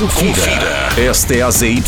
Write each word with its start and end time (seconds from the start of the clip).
Confira. 0.00 0.88
Esta 0.96 1.34
é 1.34 1.42
a 1.42 1.50
ZYE 1.50 1.82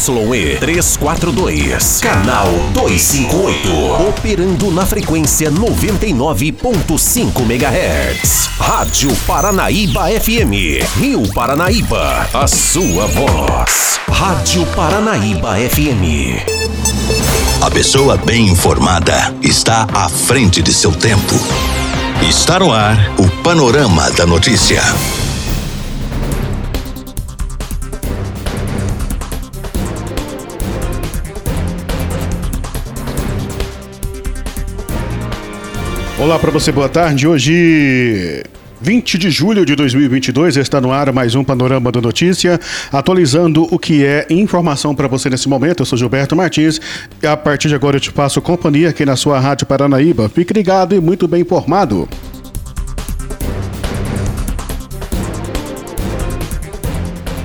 342, 0.60 2.00
canal 2.02 2.52
258. 2.74 4.06
Operando 4.06 4.70
na 4.70 4.84
frequência 4.84 5.50
99.5 5.50 7.40
MHz. 7.40 8.50
Rádio 8.58 9.16
Paranaíba 9.26 10.08
FM. 10.10 10.84
Rio 11.00 11.22
Paranaíba. 11.32 12.28
A 12.34 12.46
sua 12.46 13.06
voz. 13.06 13.98
Rádio 14.06 14.66
Paranaíba 14.76 15.56
FM. 15.56 16.44
A 17.62 17.70
pessoa 17.70 18.18
bem 18.18 18.46
informada 18.48 19.34
está 19.40 19.86
à 19.94 20.10
frente 20.10 20.60
de 20.60 20.74
seu 20.74 20.92
tempo. 20.92 21.34
Está 22.28 22.58
no 22.58 22.74
ar 22.74 23.14
o 23.16 23.26
Panorama 23.42 24.10
da 24.10 24.26
Notícia. 24.26 24.82
Olá 36.22 36.38
para 36.38 36.52
você, 36.52 36.70
boa 36.70 36.88
tarde. 36.88 37.26
Hoje 37.26 38.44
20 38.80 39.18
de 39.18 39.28
julho 39.28 39.66
de 39.66 39.74
2022 39.74 40.56
está 40.56 40.80
no 40.80 40.92
ar 40.92 41.12
mais 41.12 41.34
um 41.34 41.42
panorama 41.42 41.90
da 41.90 42.00
notícia, 42.00 42.60
atualizando 42.92 43.66
o 43.74 43.76
que 43.76 44.04
é 44.04 44.24
informação 44.30 44.94
para 44.94 45.08
você 45.08 45.28
nesse 45.28 45.48
momento. 45.48 45.80
Eu 45.80 45.84
sou 45.84 45.98
Gilberto 45.98 46.36
Martins 46.36 46.80
e 47.20 47.26
a 47.26 47.36
partir 47.36 47.66
de 47.66 47.74
agora 47.74 47.96
eu 47.96 48.00
te 48.00 48.12
passo 48.12 48.40
companhia 48.40 48.90
aqui 48.90 49.04
na 49.04 49.16
sua 49.16 49.40
Rádio 49.40 49.66
Paranaíba. 49.66 50.28
Fique 50.28 50.54
ligado 50.54 50.94
e 50.94 51.00
muito 51.00 51.26
bem 51.26 51.40
informado. 51.40 52.08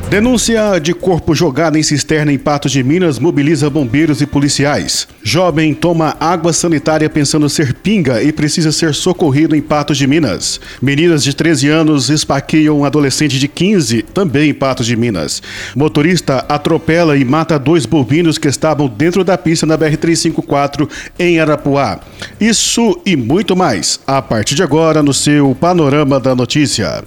Denúncia 0.09 0.79
de 0.79 0.93
corpo 0.93 1.35
jogado 1.35 1.77
em 1.77 1.84
cisterna 1.84 2.31
em 2.31 2.38
Patos 2.38 2.71
de 2.71 2.81
Minas 2.81 3.20
mobiliza 3.20 3.69
bombeiros 3.69 4.22
e 4.22 4.25
policiais. 4.25 5.05
Jovem 5.22 5.73
toma 5.73 6.16
água 6.17 6.53
sanitária 6.53 7.09
pensando 7.09 7.49
ser 7.49 7.73
pinga 7.73 8.23
e 8.23 8.31
precisa 8.31 8.72
ser 8.72 8.94
socorrido 8.94 9.53
em 9.53 9.61
Patos 9.61 9.97
de 9.97 10.08
Minas. 10.08 10.61
Meninas 10.81 11.25
de 11.25 11.36
13 11.36 11.67
anos 11.67 12.09
esfaqueiam 12.09 12.80
um 12.80 12.86
adolescente 12.86 13.38
de 13.38 13.49
15, 13.49 14.02
também 14.02 14.52
em 14.52 14.53
Patos 14.53 14.86
de 14.86 14.95
Minas. 14.95 15.44
Motorista 15.75 16.45
atropela 16.47 17.17
e 17.17 17.25
mata 17.25 17.59
dois 17.59 17.86
bovinos 17.86 18.38
que 18.38 18.47
estavam 18.47 18.88
dentro 18.88 19.25
da 19.25 19.38
pista 19.38 19.66
na 19.66 19.77
BR-354 19.77 20.89
em 21.19 21.42
Arapuá. 21.42 21.99
Isso 22.39 22.97
e 23.05 23.17
muito 23.17 23.58
mais 23.58 23.99
a 24.08 24.21
partir 24.21 24.55
de 24.55 24.64
agora 24.64 25.03
no 25.03 25.14
seu 25.14 25.53
Panorama 25.53 26.17
da 26.17 26.33
Notícia. 26.33 27.03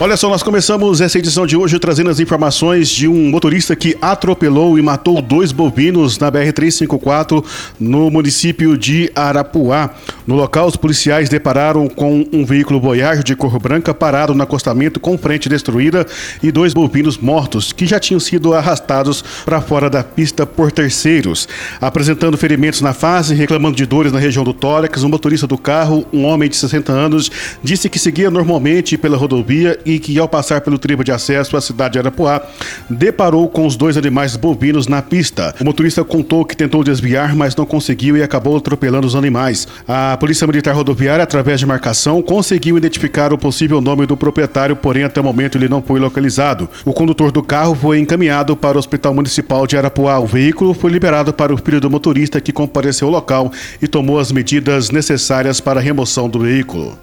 Olha 0.00 0.16
só, 0.16 0.28
nós 0.28 0.44
começamos 0.44 1.00
essa 1.00 1.18
edição 1.18 1.44
de 1.44 1.56
hoje 1.56 1.76
trazendo 1.76 2.08
as 2.08 2.20
informações 2.20 2.88
de 2.88 3.08
um 3.08 3.30
motorista 3.30 3.74
que 3.74 3.98
atropelou 4.00 4.78
e 4.78 4.82
matou 4.82 5.20
dois 5.20 5.50
bovinos 5.50 6.20
na 6.20 6.30
BR-354 6.30 7.44
no 7.80 8.08
município 8.08 8.78
de 8.78 9.10
Arapuá. 9.12 9.90
No 10.24 10.36
local, 10.36 10.68
os 10.68 10.76
policiais 10.76 11.28
depararam 11.28 11.88
com 11.88 12.24
um 12.32 12.44
veículo 12.44 12.80
Voyage 12.80 13.24
de 13.24 13.34
cor 13.34 13.58
branca 13.58 13.92
parado 13.92 14.36
no 14.36 14.42
acostamento 14.42 15.00
com 15.00 15.18
frente 15.18 15.48
destruída 15.48 16.06
e 16.40 16.52
dois 16.52 16.72
bovinos 16.72 17.18
mortos 17.18 17.72
que 17.72 17.84
já 17.84 17.98
tinham 17.98 18.20
sido 18.20 18.54
arrastados 18.54 19.24
para 19.44 19.60
fora 19.60 19.90
da 19.90 20.04
pista 20.04 20.46
por 20.46 20.70
terceiros. 20.70 21.48
Apresentando 21.80 22.38
ferimentos 22.38 22.80
na 22.80 22.92
face, 22.92 23.34
reclamando 23.34 23.76
de 23.76 23.84
dores 23.84 24.12
na 24.12 24.20
região 24.20 24.44
do 24.44 24.54
tórax, 24.54 25.02
o 25.02 25.08
motorista 25.08 25.48
do 25.48 25.58
carro, 25.58 26.06
um 26.12 26.24
homem 26.24 26.48
de 26.48 26.54
60 26.54 26.92
anos, 26.92 27.32
disse 27.64 27.88
que 27.88 27.98
seguia 27.98 28.30
normalmente 28.30 28.96
pela 28.96 29.16
rodovia 29.16 29.76
e 29.88 29.98
que, 29.98 30.18
ao 30.18 30.28
passar 30.28 30.60
pelo 30.60 30.78
tribo 30.78 31.02
de 31.02 31.12
acesso 31.12 31.56
à 31.56 31.60
cidade 31.60 31.94
de 31.94 31.98
Arapuá, 31.98 32.42
deparou 32.88 33.48
com 33.48 33.66
os 33.66 33.76
dois 33.76 33.96
animais 33.96 34.36
bovinos 34.36 34.86
na 34.86 35.00
pista. 35.00 35.54
O 35.60 35.64
motorista 35.64 36.04
contou 36.04 36.44
que 36.44 36.56
tentou 36.56 36.84
desviar, 36.84 37.34
mas 37.34 37.56
não 37.56 37.64
conseguiu 37.64 38.16
e 38.16 38.22
acabou 38.22 38.56
atropelando 38.56 39.06
os 39.06 39.14
animais. 39.14 39.66
A 39.86 40.16
Polícia 40.18 40.46
Militar 40.46 40.74
Rodoviária, 40.74 41.22
através 41.22 41.60
de 41.60 41.66
marcação, 41.66 42.20
conseguiu 42.22 42.76
identificar 42.76 43.32
o 43.32 43.38
possível 43.38 43.80
nome 43.80 44.06
do 44.06 44.16
proprietário, 44.16 44.76
porém 44.76 45.04
até 45.04 45.20
o 45.20 45.24
momento 45.24 45.56
ele 45.56 45.68
não 45.68 45.82
foi 45.82 45.98
localizado. 45.98 46.68
O 46.84 46.92
condutor 46.92 47.32
do 47.32 47.42
carro 47.42 47.74
foi 47.74 47.98
encaminhado 47.98 48.56
para 48.56 48.76
o 48.76 48.78
Hospital 48.78 49.14
Municipal 49.14 49.66
de 49.66 49.76
Arapuá. 49.76 50.18
O 50.18 50.26
veículo 50.26 50.74
foi 50.74 50.90
liberado 50.90 51.32
para 51.32 51.52
o 51.52 51.56
filho 51.56 51.80
do 51.80 51.90
motorista 51.90 52.40
que 52.40 52.52
compareceu 52.52 53.08
ao 53.08 53.14
local 53.14 53.52
e 53.80 53.88
tomou 53.88 54.18
as 54.18 54.32
medidas 54.32 54.90
necessárias 54.90 55.60
para 55.60 55.80
a 55.80 55.82
remoção 55.82 56.28
do 56.28 56.40
veículo. 56.40 56.98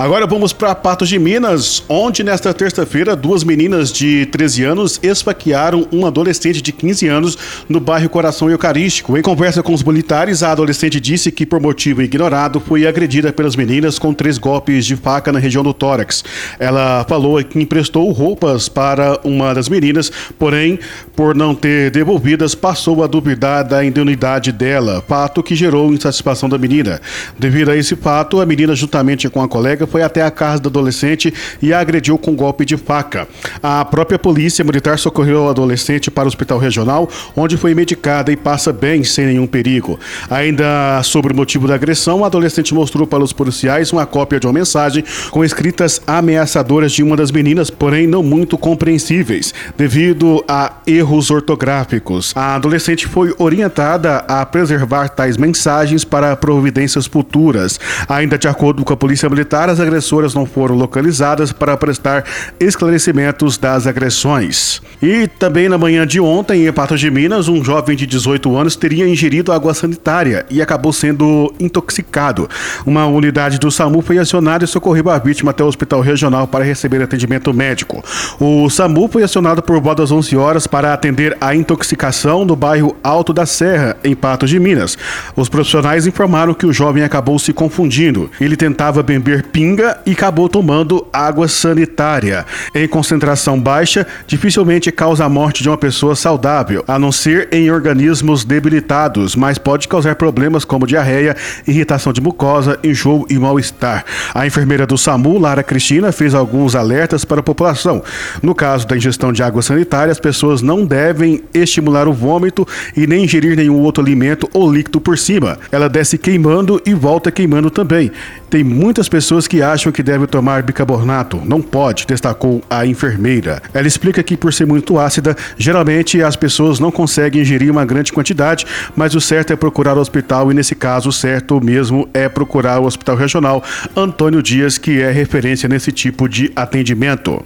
Agora 0.00 0.26
vamos 0.26 0.54
para 0.54 0.74
Patos 0.74 1.10
de 1.10 1.18
Minas, 1.18 1.84
onde 1.86 2.24
nesta 2.24 2.54
terça-feira 2.54 3.14
duas 3.14 3.44
meninas 3.44 3.92
de 3.92 4.24
13 4.24 4.64
anos 4.64 4.98
esfaquearam 5.02 5.86
um 5.92 6.06
adolescente 6.06 6.62
de 6.62 6.72
15 6.72 7.06
anos 7.06 7.36
no 7.68 7.78
bairro 7.80 8.08
Coração 8.08 8.48
Eucarístico. 8.48 9.18
Em 9.18 9.20
conversa 9.20 9.62
com 9.62 9.74
os 9.74 9.82
militares, 9.82 10.42
a 10.42 10.52
adolescente 10.52 10.98
disse 10.98 11.30
que, 11.30 11.44
por 11.44 11.60
motivo 11.60 12.00
ignorado, 12.00 12.60
foi 12.60 12.86
agredida 12.86 13.30
pelas 13.30 13.54
meninas 13.54 13.98
com 13.98 14.14
três 14.14 14.38
golpes 14.38 14.86
de 14.86 14.96
faca 14.96 15.30
na 15.30 15.38
região 15.38 15.62
do 15.62 15.74
tórax. 15.74 16.24
Ela 16.58 17.04
falou 17.06 17.44
que 17.44 17.60
emprestou 17.60 18.10
roupas 18.10 18.70
para 18.70 19.20
uma 19.22 19.52
das 19.52 19.68
meninas, 19.68 20.10
porém, 20.38 20.78
por 21.14 21.34
não 21.34 21.54
ter 21.54 21.90
devolvidas, 21.90 22.54
passou 22.54 23.04
a 23.04 23.06
duvidar 23.06 23.68
da 23.68 23.84
indemnidade 23.84 24.50
dela, 24.50 25.04
fato 25.06 25.42
que 25.42 25.54
gerou 25.54 25.92
insatisfação 25.92 26.48
da 26.48 26.56
menina. 26.56 27.02
Devido 27.38 27.70
a 27.70 27.76
esse 27.76 27.94
fato, 27.94 28.40
a 28.40 28.46
menina, 28.46 28.74
juntamente 28.74 29.28
com 29.28 29.42
a 29.42 29.48
colega, 29.48 29.89
foi 29.90 30.02
até 30.02 30.22
a 30.22 30.30
casa 30.30 30.60
do 30.60 30.68
adolescente 30.68 31.32
e 31.60 31.72
a 31.72 31.80
agrediu 31.80 32.16
com 32.16 32.30
um 32.30 32.36
golpe 32.36 32.64
de 32.64 32.76
faca. 32.76 33.26
A 33.62 33.84
própria 33.84 34.18
polícia 34.18 34.64
militar 34.64 34.98
socorreu 34.98 35.44
o 35.44 35.48
adolescente 35.48 36.10
para 36.10 36.24
o 36.24 36.28
hospital 36.28 36.58
regional, 36.58 37.08
onde 37.36 37.56
foi 37.56 37.74
medicada 37.74 38.30
e 38.30 38.36
passa 38.36 38.72
bem 38.72 39.02
sem 39.02 39.26
nenhum 39.26 39.46
perigo. 39.46 39.98
Ainda 40.28 41.02
sobre 41.02 41.32
o 41.32 41.36
motivo 41.36 41.66
da 41.66 41.74
agressão, 41.74 42.20
o 42.20 42.24
adolescente 42.24 42.74
mostrou 42.74 43.06
para 43.06 43.22
os 43.22 43.32
policiais 43.32 43.92
uma 43.92 44.06
cópia 44.06 44.38
de 44.38 44.46
uma 44.46 44.52
mensagem 44.52 45.04
com 45.30 45.44
escritas 45.44 46.00
ameaçadoras 46.06 46.92
de 46.92 47.02
uma 47.02 47.16
das 47.16 47.30
meninas, 47.30 47.70
porém 47.70 48.06
não 48.06 48.22
muito 48.22 48.58
compreensíveis, 48.58 49.54
devido 49.76 50.44
a 50.46 50.74
erros 50.86 51.30
ortográficos. 51.30 52.32
A 52.36 52.54
adolescente 52.56 53.06
foi 53.06 53.34
orientada 53.38 54.18
a 54.28 54.44
preservar 54.44 55.08
tais 55.08 55.36
mensagens 55.36 56.04
para 56.04 56.36
providências 56.36 57.06
futuras. 57.06 57.80
Ainda 58.08 58.36
de 58.36 58.48
acordo 58.48 58.84
com 58.84 58.92
a 58.92 58.96
polícia 58.96 59.28
militar, 59.28 59.69
as 59.70 59.80
agressoras 59.80 60.34
não 60.34 60.44
foram 60.44 60.74
localizadas 60.74 61.52
para 61.52 61.76
prestar 61.76 62.24
esclarecimentos 62.58 63.56
das 63.56 63.86
agressões. 63.86 64.82
E 65.02 65.26
também 65.26 65.68
na 65.68 65.78
manhã 65.78 66.06
de 66.06 66.20
ontem, 66.20 66.66
em 66.66 66.72
Patos 66.72 67.00
de 67.00 67.10
Minas, 67.10 67.48
um 67.48 67.64
jovem 67.64 67.96
de 67.96 68.06
18 68.06 68.56
anos 68.56 68.76
teria 68.76 69.08
ingerido 69.08 69.52
água 69.52 69.72
sanitária 69.72 70.44
e 70.50 70.60
acabou 70.60 70.92
sendo 70.92 71.52
intoxicado. 71.58 72.48
Uma 72.84 73.06
unidade 73.06 73.58
do 73.58 73.70
SAMU 73.70 74.02
foi 74.02 74.18
acionada 74.18 74.64
e 74.64 74.68
socorreu 74.68 75.08
a 75.08 75.18
vítima 75.18 75.52
até 75.52 75.64
o 75.64 75.66
hospital 75.66 76.00
regional 76.00 76.46
para 76.46 76.64
receber 76.64 77.02
atendimento 77.02 77.54
médico. 77.54 78.04
O 78.38 78.68
SAMU 78.68 79.08
foi 79.08 79.22
acionado 79.22 79.62
por 79.62 79.80
volta 79.80 80.02
das 80.02 80.12
11 80.12 80.36
horas 80.36 80.66
para 80.66 80.92
atender 80.92 81.36
a 81.40 81.54
intoxicação 81.54 82.44
no 82.44 82.56
bairro 82.56 82.96
Alto 83.02 83.32
da 83.32 83.46
Serra, 83.46 83.96
em 84.04 84.14
Patos 84.14 84.50
de 84.50 84.58
Minas. 84.58 84.98
Os 85.36 85.48
profissionais 85.48 86.06
informaram 86.06 86.52
que 86.52 86.66
o 86.66 86.72
jovem 86.72 87.02
acabou 87.02 87.38
se 87.38 87.52
confundindo. 87.52 88.30
Ele 88.40 88.56
tentava 88.56 89.02
beber 89.02 89.46
pinga 89.60 90.00
e 90.06 90.12
acabou 90.12 90.48
tomando 90.48 91.06
água 91.12 91.46
sanitária. 91.46 92.46
Em 92.74 92.88
concentração 92.88 93.60
baixa, 93.60 94.06
dificilmente 94.26 94.90
causa 94.90 95.26
a 95.26 95.28
morte 95.28 95.62
de 95.62 95.68
uma 95.68 95.76
pessoa 95.76 96.16
saudável, 96.16 96.82
a 96.88 96.98
não 96.98 97.12
ser 97.12 97.46
em 97.52 97.70
organismos 97.70 98.42
debilitados, 98.42 99.36
mas 99.36 99.58
pode 99.58 99.86
causar 99.86 100.14
problemas 100.14 100.64
como 100.64 100.86
diarreia, 100.86 101.36
irritação 101.68 102.10
de 102.10 102.22
mucosa, 102.22 102.78
enjoo 102.82 103.26
e 103.28 103.38
mal-estar. 103.38 104.02
A 104.32 104.46
enfermeira 104.46 104.86
do 104.86 104.96
SAMU, 104.96 105.38
Lara 105.38 105.62
Cristina, 105.62 106.10
fez 106.10 106.34
alguns 106.34 106.74
alertas 106.74 107.26
para 107.26 107.40
a 107.40 107.42
população. 107.42 108.02
No 108.42 108.54
caso 108.54 108.86
da 108.86 108.96
ingestão 108.96 109.30
de 109.30 109.42
água 109.42 109.60
sanitária, 109.60 110.10
as 110.10 110.18
pessoas 110.18 110.62
não 110.62 110.86
devem 110.86 111.42
estimular 111.52 112.08
o 112.08 112.14
vômito 112.14 112.66
e 112.96 113.06
nem 113.06 113.24
ingerir 113.24 113.58
nenhum 113.58 113.80
outro 113.80 114.02
alimento 114.02 114.48
ou 114.54 114.72
líquido 114.72 115.02
por 115.02 115.18
cima. 115.18 115.58
Ela 115.70 115.86
desce 115.86 116.16
queimando 116.16 116.80
e 116.86 116.94
volta 116.94 117.30
queimando 117.30 117.70
também. 117.70 118.10
Tem 118.48 118.64
muitas 118.64 119.08
pessoas 119.08 119.49
que 119.50 119.62
acham 119.62 119.90
que 119.90 120.00
deve 120.00 120.28
tomar 120.28 120.62
bicarbonato. 120.62 121.42
Não 121.44 121.60
pode, 121.60 122.06
destacou 122.06 122.62
a 122.70 122.86
enfermeira. 122.86 123.60
Ela 123.74 123.88
explica 123.88 124.22
que, 124.22 124.36
por 124.36 124.52
ser 124.52 124.64
muito 124.64 124.96
ácida, 124.96 125.36
geralmente 125.58 126.22
as 126.22 126.36
pessoas 126.36 126.78
não 126.78 126.92
conseguem 126.92 127.42
ingerir 127.42 127.68
uma 127.68 127.84
grande 127.84 128.12
quantidade, 128.12 128.64
mas 128.94 129.12
o 129.16 129.20
certo 129.20 129.52
é 129.52 129.56
procurar 129.56 129.98
o 129.98 130.00
hospital 130.00 130.52
e, 130.52 130.54
nesse 130.54 130.76
caso, 130.76 131.08
o 131.08 131.12
certo 131.12 131.60
mesmo 131.60 132.08
é 132.14 132.28
procurar 132.28 132.78
o 132.78 132.84
Hospital 132.84 133.16
Regional 133.16 133.64
Antônio 133.96 134.40
Dias, 134.40 134.78
que 134.78 135.02
é 135.02 135.10
referência 135.10 135.68
nesse 135.68 135.90
tipo 135.90 136.28
de 136.28 136.52
atendimento. 136.54 137.42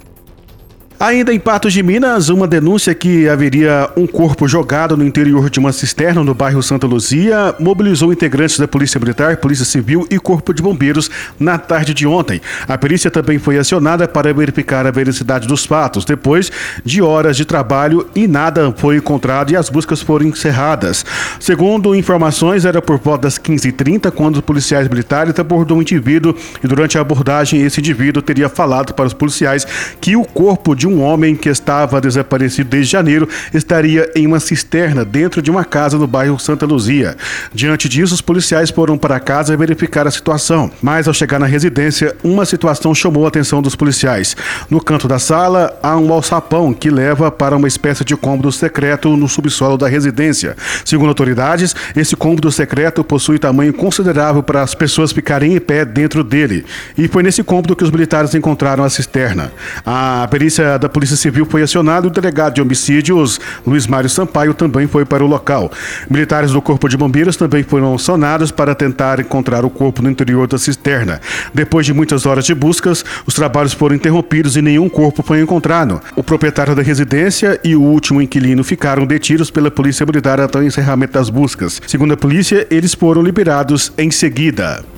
Ainda 0.98 1.34
em 1.34 1.40
Patos 1.40 1.72
de 1.72 1.82
Minas, 1.82 2.28
uma 2.28 2.46
denúncia 2.46 2.94
que 2.94 3.28
haveria 3.28 3.90
um 3.96 4.06
corpo 4.06 4.46
jogado 4.46 4.96
no 4.96 5.04
interior 5.04 5.50
de 5.50 5.58
uma 5.58 5.72
cisterna 5.72 6.22
no 6.22 6.32
bairro 6.32 6.62
Santa 6.62 6.86
Luzia 6.86 7.52
mobilizou 7.58 8.12
integrantes 8.12 8.60
da 8.60 8.68
Polícia 8.68 9.00
Militar, 9.00 9.36
Polícia 9.38 9.64
Civil 9.64 10.06
e 10.08 10.20
Corpo 10.20 10.54
de 10.54 10.62
Bombeiros 10.62 11.10
na 11.38 11.58
tarde 11.58 11.92
de 11.92 12.06
ontem. 12.06 12.40
A 12.68 12.78
perícia 12.78 13.10
também 13.10 13.40
foi 13.40 13.58
acionada 13.58 14.06
para 14.06 14.32
verificar 14.32 14.86
a 14.86 14.90
veracidade 14.92 15.48
dos 15.48 15.66
fatos, 15.66 16.04
depois 16.04 16.50
de 16.84 17.02
horas 17.02 17.36
de 17.36 17.44
trabalho 17.44 18.08
e 18.14 18.28
nada 18.28 18.72
foi 18.76 18.96
encontrado 18.96 19.50
e 19.50 19.56
as 19.56 19.68
buscas 19.68 20.00
foram 20.00 20.26
encerradas. 20.26 21.04
Segundo 21.40 21.94
informações, 21.94 22.64
era 22.64 22.80
por 22.80 22.98
volta 22.98 23.22
das 23.22 23.36
15h30 23.36 24.12
quando 24.12 24.36
os 24.36 24.42
policiais 24.42 24.88
militares 24.88 25.36
abordou 25.38 25.76
um 25.76 25.82
indivíduo 25.82 26.36
e 26.62 26.68
durante 26.68 26.96
a 26.96 27.00
abordagem 27.00 27.62
esse 27.62 27.80
indivíduo 27.80 28.22
teria 28.22 28.48
falado 28.48 28.94
para 28.94 29.06
os 29.06 29.12
policiais 29.12 29.66
que 30.00 30.14
o 30.14 30.24
corpo 30.24 30.74
de 30.74 30.84
de 30.84 30.88
um 30.94 31.02
homem 31.02 31.34
que 31.34 31.48
estava 31.48 32.00
desaparecido 32.00 32.70
desde 32.70 32.92
janeiro 32.92 33.28
estaria 33.52 34.10
em 34.14 34.26
uma 34.26 34.38
cisterna 34.38 35.04
dentro 35.04 35.42
de 35.42 35.50
uma 35.50 35.64
casa 35.64 35.98
no 35.98 36.06
bairro 36.06 36.38
Santa 36.38 36.64
Luzia. 36.64 37.16
Diante 37.52 37.88
disso, 37.88 38.14
os 38.14 38.20
policiais 38.20 38.70
foram 38.70 38.96
para 38.96 39.18
casa 39.18 39.56
verificar 39.56 40.06
a 40.06 40.10
situação, 40.10 40.70
mas 40.80 41.08
ao 41.08 41.14
chegar 41.14 41.38
na 41.38 41.46
residência, 41.46 42.14
uma 42.22 42.44
situação 42.44 42.94
chamou 42.94 43.24
a 43.24 43.28
atenção 43.28 43.60
dos 43.60 43.74
policiais. 43.74 44.36
No 44.70 44.82
canto 44.82 45.08
da 45.08 45.18
sala, 45.18 45.78
há 45.82 45.96
um 45.96 46.12
alçapão 46.12 46.72
que 46.72 46.90
leva 46.90 47.30
para 47.30 47.56
uma 47.56 47.68
espécie 47.68 48.04
de 48.04 48.16
cômodo 48.16 48.52
secreto 48.52 49.16
no 49.16 49.28
subsolo 49.28 49.76
da 49.76 49.88
residência. 49.88 50.56
Segundo 50.84 51.08
autoridades, 51.08 51.74
esse 51.96 52.14
cômodo 52.14 52.50
secreto 52.52 53.02
possui 53.02 53.38
tamanho 53.38 53.72
considerável 53.72 54.42
para 54.42 54.62
as 54.62 54.74
pessoas 54.74 55.12
ficarem 55.12 55.54
em 55.54 55.60
pé 55.60 55.84
dentro 55.84 56.22
dele. 56.22 56.64
E 56.96 57.08
foi 57.08 57.22
nesse 57.22 57.42
cômodo 57.42 57.74
que 57.74 57.84
os 57.84 57.90
militares 57.90 58.34
encontraram 58.34 58.84
a 58.84 58.90
cisterna. 58.90 59.52
A 59.84 60.26
perícia 60.30 60.73
da 60.78 60.88
Polícia 60.88 61.16
Civil 61.16 61.46
foi 61.46 61.62
acionado 61.62 62.06
e 62.06 62.08
o 62.08 62.12
delegado 62.12 62.54
de 62.54 62.62
homicídios, 62.62 63.40
Luiz 63.66 63.86
Mário 63.86 64.08
Sampaio, 64.08 64.54
também 64.54 64.86
foi 64.86 65.04
para 65.04 65.24
o 65.24 65.26
local. 65.26 65.70
Militares 66.10 66.52
do 66.52 66.60
Corpo 66.60 66.88
de 66.88 66.96
Bombeiros 66.96 67.36
também 67.36 67.62
foram 67.62 67.94
acionados 67.94 68.50
para 68.50 68.74
tentar 68.74 69.20
encontrar 69.20 69.64
o 69.64 69.70
corpo 69.70 70.02
no 70.02 70.10
interior 70.10 70.46
da 70.46 70.58
cisterna. 70.58 71.20
Depois 71.52 71.86
de 71.86 71.92
muitas 71.92 72.26
horas 72.26 72.44
de 72.44 72.54
buscas, 72.54 73.04
os 73.26 73.34
trabalhos 73.34 73.72
foram 73.72 73.94
interrompidos 73.94 74.56
e 74.56 74.62
nenhum 74.62 74.88
corpo 74.88 75.22
foi 75.22 75.40
encontrado. 75.40 76.00
O 76.16 76.22
proprietário 76.22 76.74
da 76.74 76.82
residência 76.82 77.60
e 77.64 77.74
o 77.74 77.82
último 77.82 78.20
inquilino 78.20 78.64
ficaram 78.64 79.06
detidos 79.06 79.50
pela 79.50 79.70
Polícia 79.70 80.06
Militar 80.06 80.40
até 80.40 80.58
o 80.58 80.62
encerramento 80.62 81.14
das 81.14 81.30
buscas. 81.30 81.80
Segundo 81.86 82.14
a 82.14 82.16
polícia, 82.16 82.66
eles 82.70 82.94
foram 82.94 83.22
liberados 83.22 83.92
em 83.96 84.10
seguida. 84.10 84.93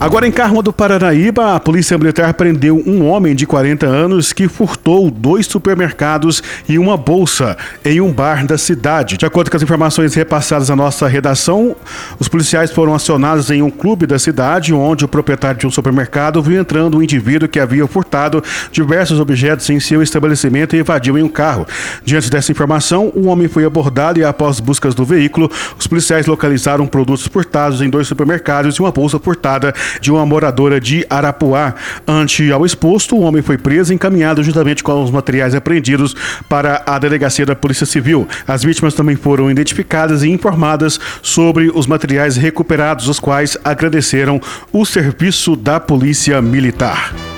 Agora 0.00 0.28
em 0.28 0.30
Carmo 0.30 0.62
do 0.62 0.72
Paranaíba, 0.72 1.56
a 1.56 1.60
Polícia 1.60 1.98
Militar 1.98 2.32
prendeu 2.34 2.80
um 2.86 3.04
homem 3.04 3.34
de 3.34 3.44
40 3.44 3.84
anos 3.84 4.32
que 4.32 4.46
furtou 4.46 5.10
dois 5.10 5.44
supermercados 5.44 6.40
e 6.68 6.78
uma 6.78 6.96
bolsa 6.96 7.56
em 7.84 8.00
um 8.00 8.12
bar 8.12 8.46
da 8.46 8.56
cidade. 8.56 9.16
De 9.16 9.26
acordo 9.26 9.50
com 9.50 9.56
as 9.56 9.62
informações 9.64 10.14
repassadas 10.14 10.70
à 10.70 10.76
nossa 10.76 11.08
redação, 11.08 11.74
os 12.16 12.28
policiais 12.28 12.70
foram 12.70 12.94
acionados 12.94 13.50
em 13.50 13.60
um 13.60 13.70
clube 13.70 14.06
da 14.06 14.20
cidade, 14.20 14.72
onde 14.72 15.04
o 15.04 15.08
proprietário 15.08 15.58
de 15.58 15.66
um 15.66 15.70
supermercado 15.70 16.40
viu 16.40 16.60
entrando 16.60 16.98
um 16.98 17.02
indivíduo 17.02 17.48
que 17.48 17.58
havia 17.58 17.84
furtado 17.88 18.40
diversos 18.70 19.18
objetos 19.18 19.68
em 19.68 19.80
seu 19.80 20.00
estabelecimento 20.00 20.76
e 20.76 20.78
invadiu 20.78 21.18
em 21.18 21.24
um 21.24 21.28
carro. 21.28 21.66
Diante 22.04 22.30
dessa 22.30 22.52
informação, 22.52 23.10
o 23.16 23.26
homem 23.26 23.48
foi 23.48 23.64
abordado 23.64 24.20
e, 24.20 24.24
após 24.24 24.60
buscas 24.60 24.94
do 24.94 25.04
veículo, 25.04 25.50
os 25.76 25.88
policiais 25.88 26.24
localizaram 26.26 26.86
produtos 26.86 27.26
furtados 27.26 27.82
em 27.82 27.90
dois 27.90 28.06
supermercados 28.06 28.76
e 28.76 28.80
uma 28.80 28.92
bolsa 28.92 29.18
furtada 29.18 29.74
de 30.00 30.10
uma 30.10 30.24
moradora 30.26 30.80
de 30.80 31.06
Arapuá. 31.08 31.74
Ante 32.06 32.50
ao 32.52 32.64
exposto, 32.64 33.16
o 33.16 33.20
homem 33.20 33.42
foi 33.42 33.58
preso 33.58 33.92
e 33.92 33.94
encaminhado 33.94 34.42
juntamente 34.42 34.82
com 34.82 35.02
os 35.02 35.10
materiais 35.10 35.54
apreendidos 35.54 36.14
para 36.48 36.82
a 36.86 36.98
delegacia 36.98 37.46
da 37.46 37.54
Polícia 37.54 37.86
Civil. 37.86 38.28
As 38.46 38.62
vítimas 38.62 38.94
também 38.94 39.16
foram 39.16 39.50
identificadas 39.50 40.22
e 40.22 40.28
informadas 40.28 40.98
sobre 41.22 41.70
os 41.74 41.86
materiais 41.86 42.36
recuperados, 42.36 43.08
os 43.08 43.20
quais 43.20 43.56
agradeceram 43.64 44.40
o 44.72 44.84
serviço 44.84 45.56
da 45.56 45.80
Polícia 45.80 46.40
Militar. 46.42 47.37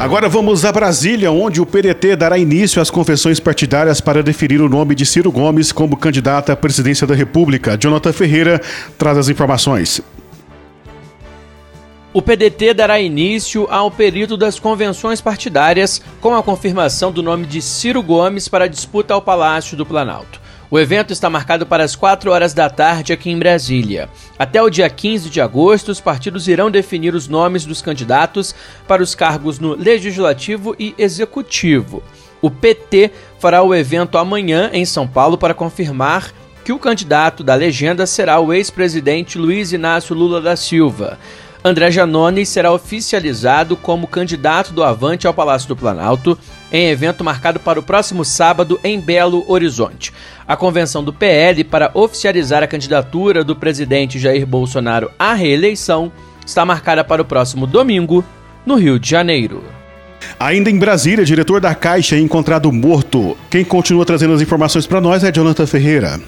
Agora 0.00 0.30
vamos 0.30 0.64
a 0.64 0.72
Brasília, 0.72 1.30
onde 1.30 1.60
o 1.60 1.66
PDT 1.66 2.16
dará 2.16 2.38
início 2.38 2.80
às 2.80 2.90
confissões 2.90 3.38
partidárias 3.38 4.00
para 4.00 4.22
definir 4.22 4.58
o 4.62 4.66
nome 4.66 4.94
de 4.94 5.04
Ciro 5.04 5.30
Gomes 5.30 5.72
como 5.72 5.94
candidato 5.94 6.50
à 6.50 6.56
presidência 6.56 7.06
da 7.06 7.14
República. 7.14 7.76
Jonathan 7.78 8.10
Ferreira 8.10 8.62
traz 8.96 9.18
as 9.18 9.28
informações. 9.28 10.00
O 12.14 12.22
PDT 12.22 12.72
dará 12.72 12.98
início 12.98 13.66
ao 13.70 13.90
período 13.90 14.38
das 14.38 14.58
convenções 14.58 15.20
partidárias 15.20 16.00
com 16.18 16.34
a 16.34 16.42
confirmação 16.42 17.12
do 17.12 17.22
nome 17.22 17.44
de 17.44 17.60
Ciro 17.60 18.02
Gomes 18.02 18.48
para 18.48 18.64
a 18.64 18.68
disputa 18.68 19.12
ao 19.12 19.20
Palácio 19.20 19.76
do 19.76 19.84
Planalto. 19.84 20.39
O 20.70 20.78
evento 20.78 21.12
está 21.12 21.28
marcado 21.28 21.66
para 21.66 21.82
as 21.82 21.96
4 21.96 22.30
horas 22.30 22.54
da 22.54 22.70
tarde 22.70 23.12
aqui 23.12 23.28
em 23.28 23.36
Brasília. 23.36 24.08
Até 24.38 24.62
o 24.62 24.70
dia 24.70 24.88
15 24.88 25.28
de 25.28 25.40
agosto, 25.40 25.88
os 25.88 26.00
partidos 26.00 26.46
irão 26.46 26.70
definir 26.70 27.12
os 27.12 27.26
nomes 27.26 27.64
dos 27.64 27.82
candidatos 27.82 28.54
para 28.86 29.02
os 29.02 29.12
cargos 29.12 29.58
no 29.58 29.74
Legislativo 29.74 30.76
e 30.78 30.94
Executivo. 30.96 32.04
O 32.40 32.48
PT 32.48 33.10
fará 33.40 33.62
o 33.62 33.74
evento 33.74 34.16
amanhã 34.16 34.70
em 34.72 34.84
São 34.84 35.08
Paulo 35.08 35.36
para 35.36 35.54
confirmar 35.54 36.32
que 36.64 36.72
o 36.72 36.78
candidato 36.78 37.42
da 37.42 37.56
legenda 37.56 38.06
será 38.06 38.38
o 38.38 38.52
ex-presidente 38.52 39.38
Luiz 39.38 39.72
Inácio 39.72 40.14
Lula 40.14 40.40
da 40.40 40.54
Silva. 40.54 41.18
André 41.62 41.90
Janone 41.90 42.46
será 42.46 42.72
oficializado 42.72 43.76
como 43.76 44.06
candidato 44.06 44.72
do 44.72 44.82
Avante 44.82 45.26
ao 45.26 45.34
Palácio 45.34 45.68
do 45.68 45.76
Planalto 45.76 46.38
em 46.72 46.88
evento 46.88 47.22
marcado 47.22 47.60
para 47.60 47.78
o 47.78 47.82
próximo 47.82 48.24
sábado 48.24 48.80
em 48.82 48.98
Belo 48.98 49.44
Horizonte. 49.46 50.12
A 50.48 50.56
convenção 50.56 51.04
do 51.04 51.12
PL 51.12 51.62
para 51.64 51.90
oficializar 51.92 52.62
a 52.62 52.66
candidatura 52.66 53.44
do 53.44 53.54
presidente 53.54 54.18
Jair 54.18 54.46
Bolsonaro 54.46 55.10
à 55.18 55.34
reeleição 55.34 56.10
está 56.46 56.64
marcada 56.64 57.04
para 57.04 57.22
o 57.22 57.26
próximo 57.26 57.66
domingo, 57.66 58.24
no 58.64 58.76
Rio 58.76 58.98
de 58.98 59.08
Janeiro. 59.08 59.62
Ainda 60.38 60.70
em 60.70 60.78
Brasília, 60.78 61.24
diretor 61.24 61.60
da 61.60 61.74
Caixa 61.74 62.16
é 62.16 62.20
encontrado 62.20 62.72
morto. 62.72 63.36
Quem 63.50 63.64
continua 63.64 64.06
trazendo 64.06 64.32
as 64.32 64.40
informações 64.40 64.86
para 64.86 65.00
nós 65.00 65.22
é 65.24 65.32
Jonathan 65.32 65.66
Ferreira. 65.66 66.20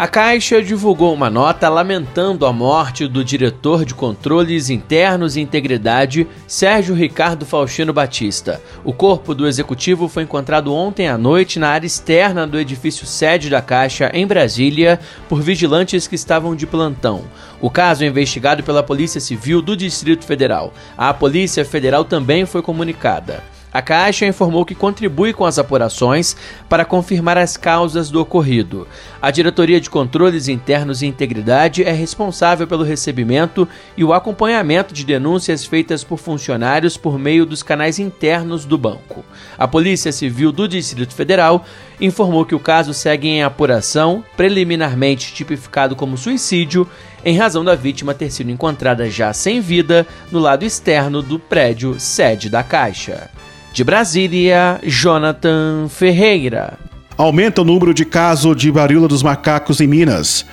A 0.00 0.08
Caixa 0.08 0.62
divulgou 0.62 1.12
uma 1.12 1.28
nota 1.28 1.68
lamentando 1.68 2.46
a 2.46 2.52
morte 2.54 3.06
do 3.06 3.22
diretor 3.22 3.84
de 3.84 3.94
controles 3.94 4.70
internos 4.70 5.36
e 5.36 5.42
integridade, 5.42 6.26
Sérgio 6.46 6.94
Ricardo 6.94 7.44
Faustino 7.44 7.92
Batista. 7.92 8.62
O 8.82 8.94
corpo 8.94 9.34
do 9.34 9.46
executivo 9.46 10.08
foi 10.08 10.22
encontrado 10.22 10.72
ontem 10.72 11.06
à 11.06 11.18
noite 11.18 11.58
na 11.58 11.68
área 11.68 11.86
externa 11.86 12.46
do 12.46 12.58
edifício 12.58 13.04
sede 13.04 13.50
da 13.50 13.60
Caixa, 13.60 14.10
em 14.14 14.26
Brasília, 14.26 14.98
por 15.28 15.42
vigilantes 15.42 16.06
que 16.06 16.14
estavam 16.14 16.56
de 16.56 16.66
plantão. 16.66 17.24
O 17.60 17.68
caso 17.68 18.02
é 18.02 18.06
investigado 18.06 18.62
pela 18.62 18.82
Polícia 18.82 19.20
Civil 19.20 19.60
do 19.60 19.76
Distrito 19.76 20.24
Federal. 20.24 20.72
A 20.96 21.12
Polícia 21.12 21.62
Federal 21.62 22.06
também 22.06 22.46
foi 22.46 22.62
comunicada. 22.62 23.42
A 23.72 23.80
Caixa 23.80 24.26
informou 24.26 24.64
que 24.64 24.74
contribui 24.74 25.32
com 25.32 25.44
as 25.44 25.56
apurações 25.56 26.36
para 26.68 26.84
confirmar 26.84 27.38
as 27.38 27.56
causas 27.56 28.10
do 28.10 28.20
ocorrido. 28.20 28.86
A 29.22 29.30
Diretoria 29.30 29.80
de 29.80 29.88
Controles 29.88 30.48
Internos 30.48 31.02
e 31.02 31.06
Integridade 31.06 31.84
é 31.84 31.92
responsável 31.92 32.66
pelo 32.66 32.82
recebimento 32.82 33.68
e 33.96 34.02
o 34.02 34.12
acompanhamento 34.12 34.92
de 34.92 35.04
denúncias 35.04 35.64
feitas 35.64 36.02
por 36.02 36.18
funcionários 36.18 36.96
por 36.96 37.16
meio 37.16 37.46
dos 37.46 37.62
canais 37.62 38.00
internos 38.00 38.64
do 38.64 38.76
banco. 38.76 39.24
A 39.56 39.68
Polícia 39.68 40.10
Civil 40.10 40.50
do 40.50 40.66
Distrito 40.66 41.14
Federal 41.14 41.64
informou 42.00 42.44
que 42.44 42.56
o 42.56 42.60
caso 42.60 42.92
segue 42.92 43.28
em 43.28 43.44
apuração, 43.44 44.24
preliminarmente 44.36 45.32
tipificado 45.32 45.94
como 45.94 46.18
suicídio, 46.18 46.88
em 47.24 47.36
razão 47.36 47.64
da 47.64 47.76
vítima 47.76 48.14
ter 48.14 48.30
sido 48.30 48.50
encontrada 48.50 49.08
já 49.08 49.32
sem 49.32 49.60
vida 49.60 50.06
no 50.32 50.40
lado 50.40 50.64
externo 50.64 51.22
do 51.22 51.38
prédio 51.38 52.00
sede 52.00 52.48
da 52.48 52.64
Caixa. 52.64 53.30
De 53.72 53.84
Brasília, 53.84 54.80
Jonathan 54.82 55.88
Ferreira. 55.88 56.76
Aumenta 57.16 57.62
o 57.62 57.64
número 57.64 57.94
de 57.94 58.04
casos 58.04 58.56
de 58.56 58.70
varíola 58.70 59.06
dos 59.06 59.22
macacos 59.22 59.80
em 59.80 59.86
Minas. 59.86 60.44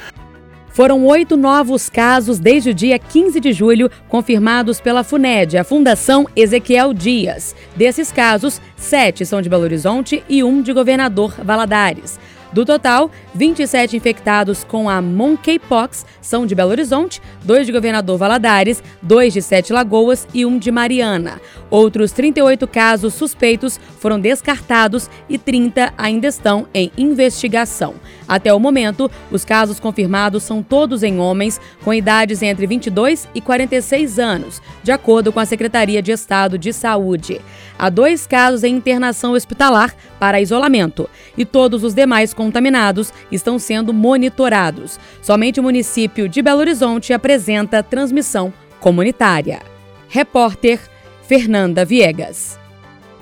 Foram 0.69 1.03
oito 1.07 1.35
novos 1.35 1.89
casos 1.89 2.37
desde 2.37 2.69
o 2.69 2.73
dia 2.73 2.99
15 2.99 3.39
de 3.39 3.51
julho, 3.51 3.89
confirmados 4.07 4.79
pela 4.79 5.03
FUNED, 5.03 5.57
a 5.57 5.63
Fundação 5.63 6.27
Ezequiel 6.35 6.93
Dias. 6.93 7.55
Desses 7.75 8.11
casos, 8.11 8.61
sete 8.75 9.25
são 9.25 9.41
de 9.41 9.49
Belo 9.49 9.63
Horizonte 9.63 10.23
e 10.29 10.43
um 10.43 10.61
de 10.61 10.71
Governador 10.71 11.33
Valadares. 11.43 12.19
Do 12.51 12.65
total, 12.65 13.11
27 13.35 13.97
infectados 13.97 14.63
com 14.63 14.89
a 14.89 15.01
monkeypox 15.01 16.05
são 16.21 16.45
de 16.45 16.55
Belo 16.55 16.71
Horizonte, 16.71 17.21
dois 17.43 17.65
de 17.65 17.71
Governador 17.71 18.17
Valadares, 18.17 18.81
dois 19.01 19.33
de 19.33 19.41
Sete 19.41 19.73
Lagoas 19.73 20.27
e 20.33 20.45
um 20.45 20.57
de 20.57 20.71
Mariana. 20.71 21.41
Outros 21.69 22.11
38 22.11 22.67
casos 22.67 23.13
suspeitos 23.13 23.79
foram 23.99 24.19
descartados 24.19 25.09
e 25.27 25.37
30 25.37 25.93
ainda 25.97 26.27
estão 26.27 26.67
em 26.73 26.91
investigação. 26.97 27.95
Até 28.27 28.53
o 28.53 28.59
momento, 28.59 29.09
os 29.31 29.45
casos 29.45 29.79
confirmados 29.79 30.43
são 30.43 30.61
todos 30.61 31.03
em 31.03 31.19
homens 31.19 31.59
com 31.83 31.93
idades 31.93 32.41
entre 32.41 32.67
22 32.67 33.27
e 33.33 33.41
46 33.41 34.19
anos, 34.19 34.61
de 34.83 34.91
acordo 34.91 35.31
com 35.31 35.39
a 35.39 35.45
Secretaria 35.45 36.01
de 36.01 36.11
Estado 36.11 36.57
de 36.57 36.73
Saúde. 36.73 37.39
Há 37.79 37.89
dois 37.89 38.27
casos 38.27 38.63
em 38.63 38.75
internação 38.75 39.33
hospitalar 39.33 39.95
para 40.19 40.41
isolamento 40.41 41.09
e 41.37 41.45
todos 41.45 41.83
os 41.83 41.93
demais 41.93 42.33
contaminados 42.33 43.13
estão 43.31 43.59
sendo 43.59 43.93
monitorados. 43.93 44.99
Somente 45.21 45.59
o 45.59 45.63
município 45.63 46.27
de 46.27 46.41
Belo 46.41 46.59
Horizonte 46.59 47.13
apresenta 47.13 47.83
transmissão 47.83 48.51
comunitária. 48.79 49.61
Repórter 50.09 50.79
Fernanda 51.27 51.83
Viegas. 51.83 52.57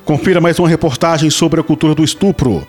Confira 0.05 0.39
mais 0.39 0.59
uma 0.59 0.69
reportagem 0.69 1.31
sobre 1.31 1.59
a 1.59 1.63
cultura 1.63 1.95
do 1.95 2.03
estupro. 2.03 2.65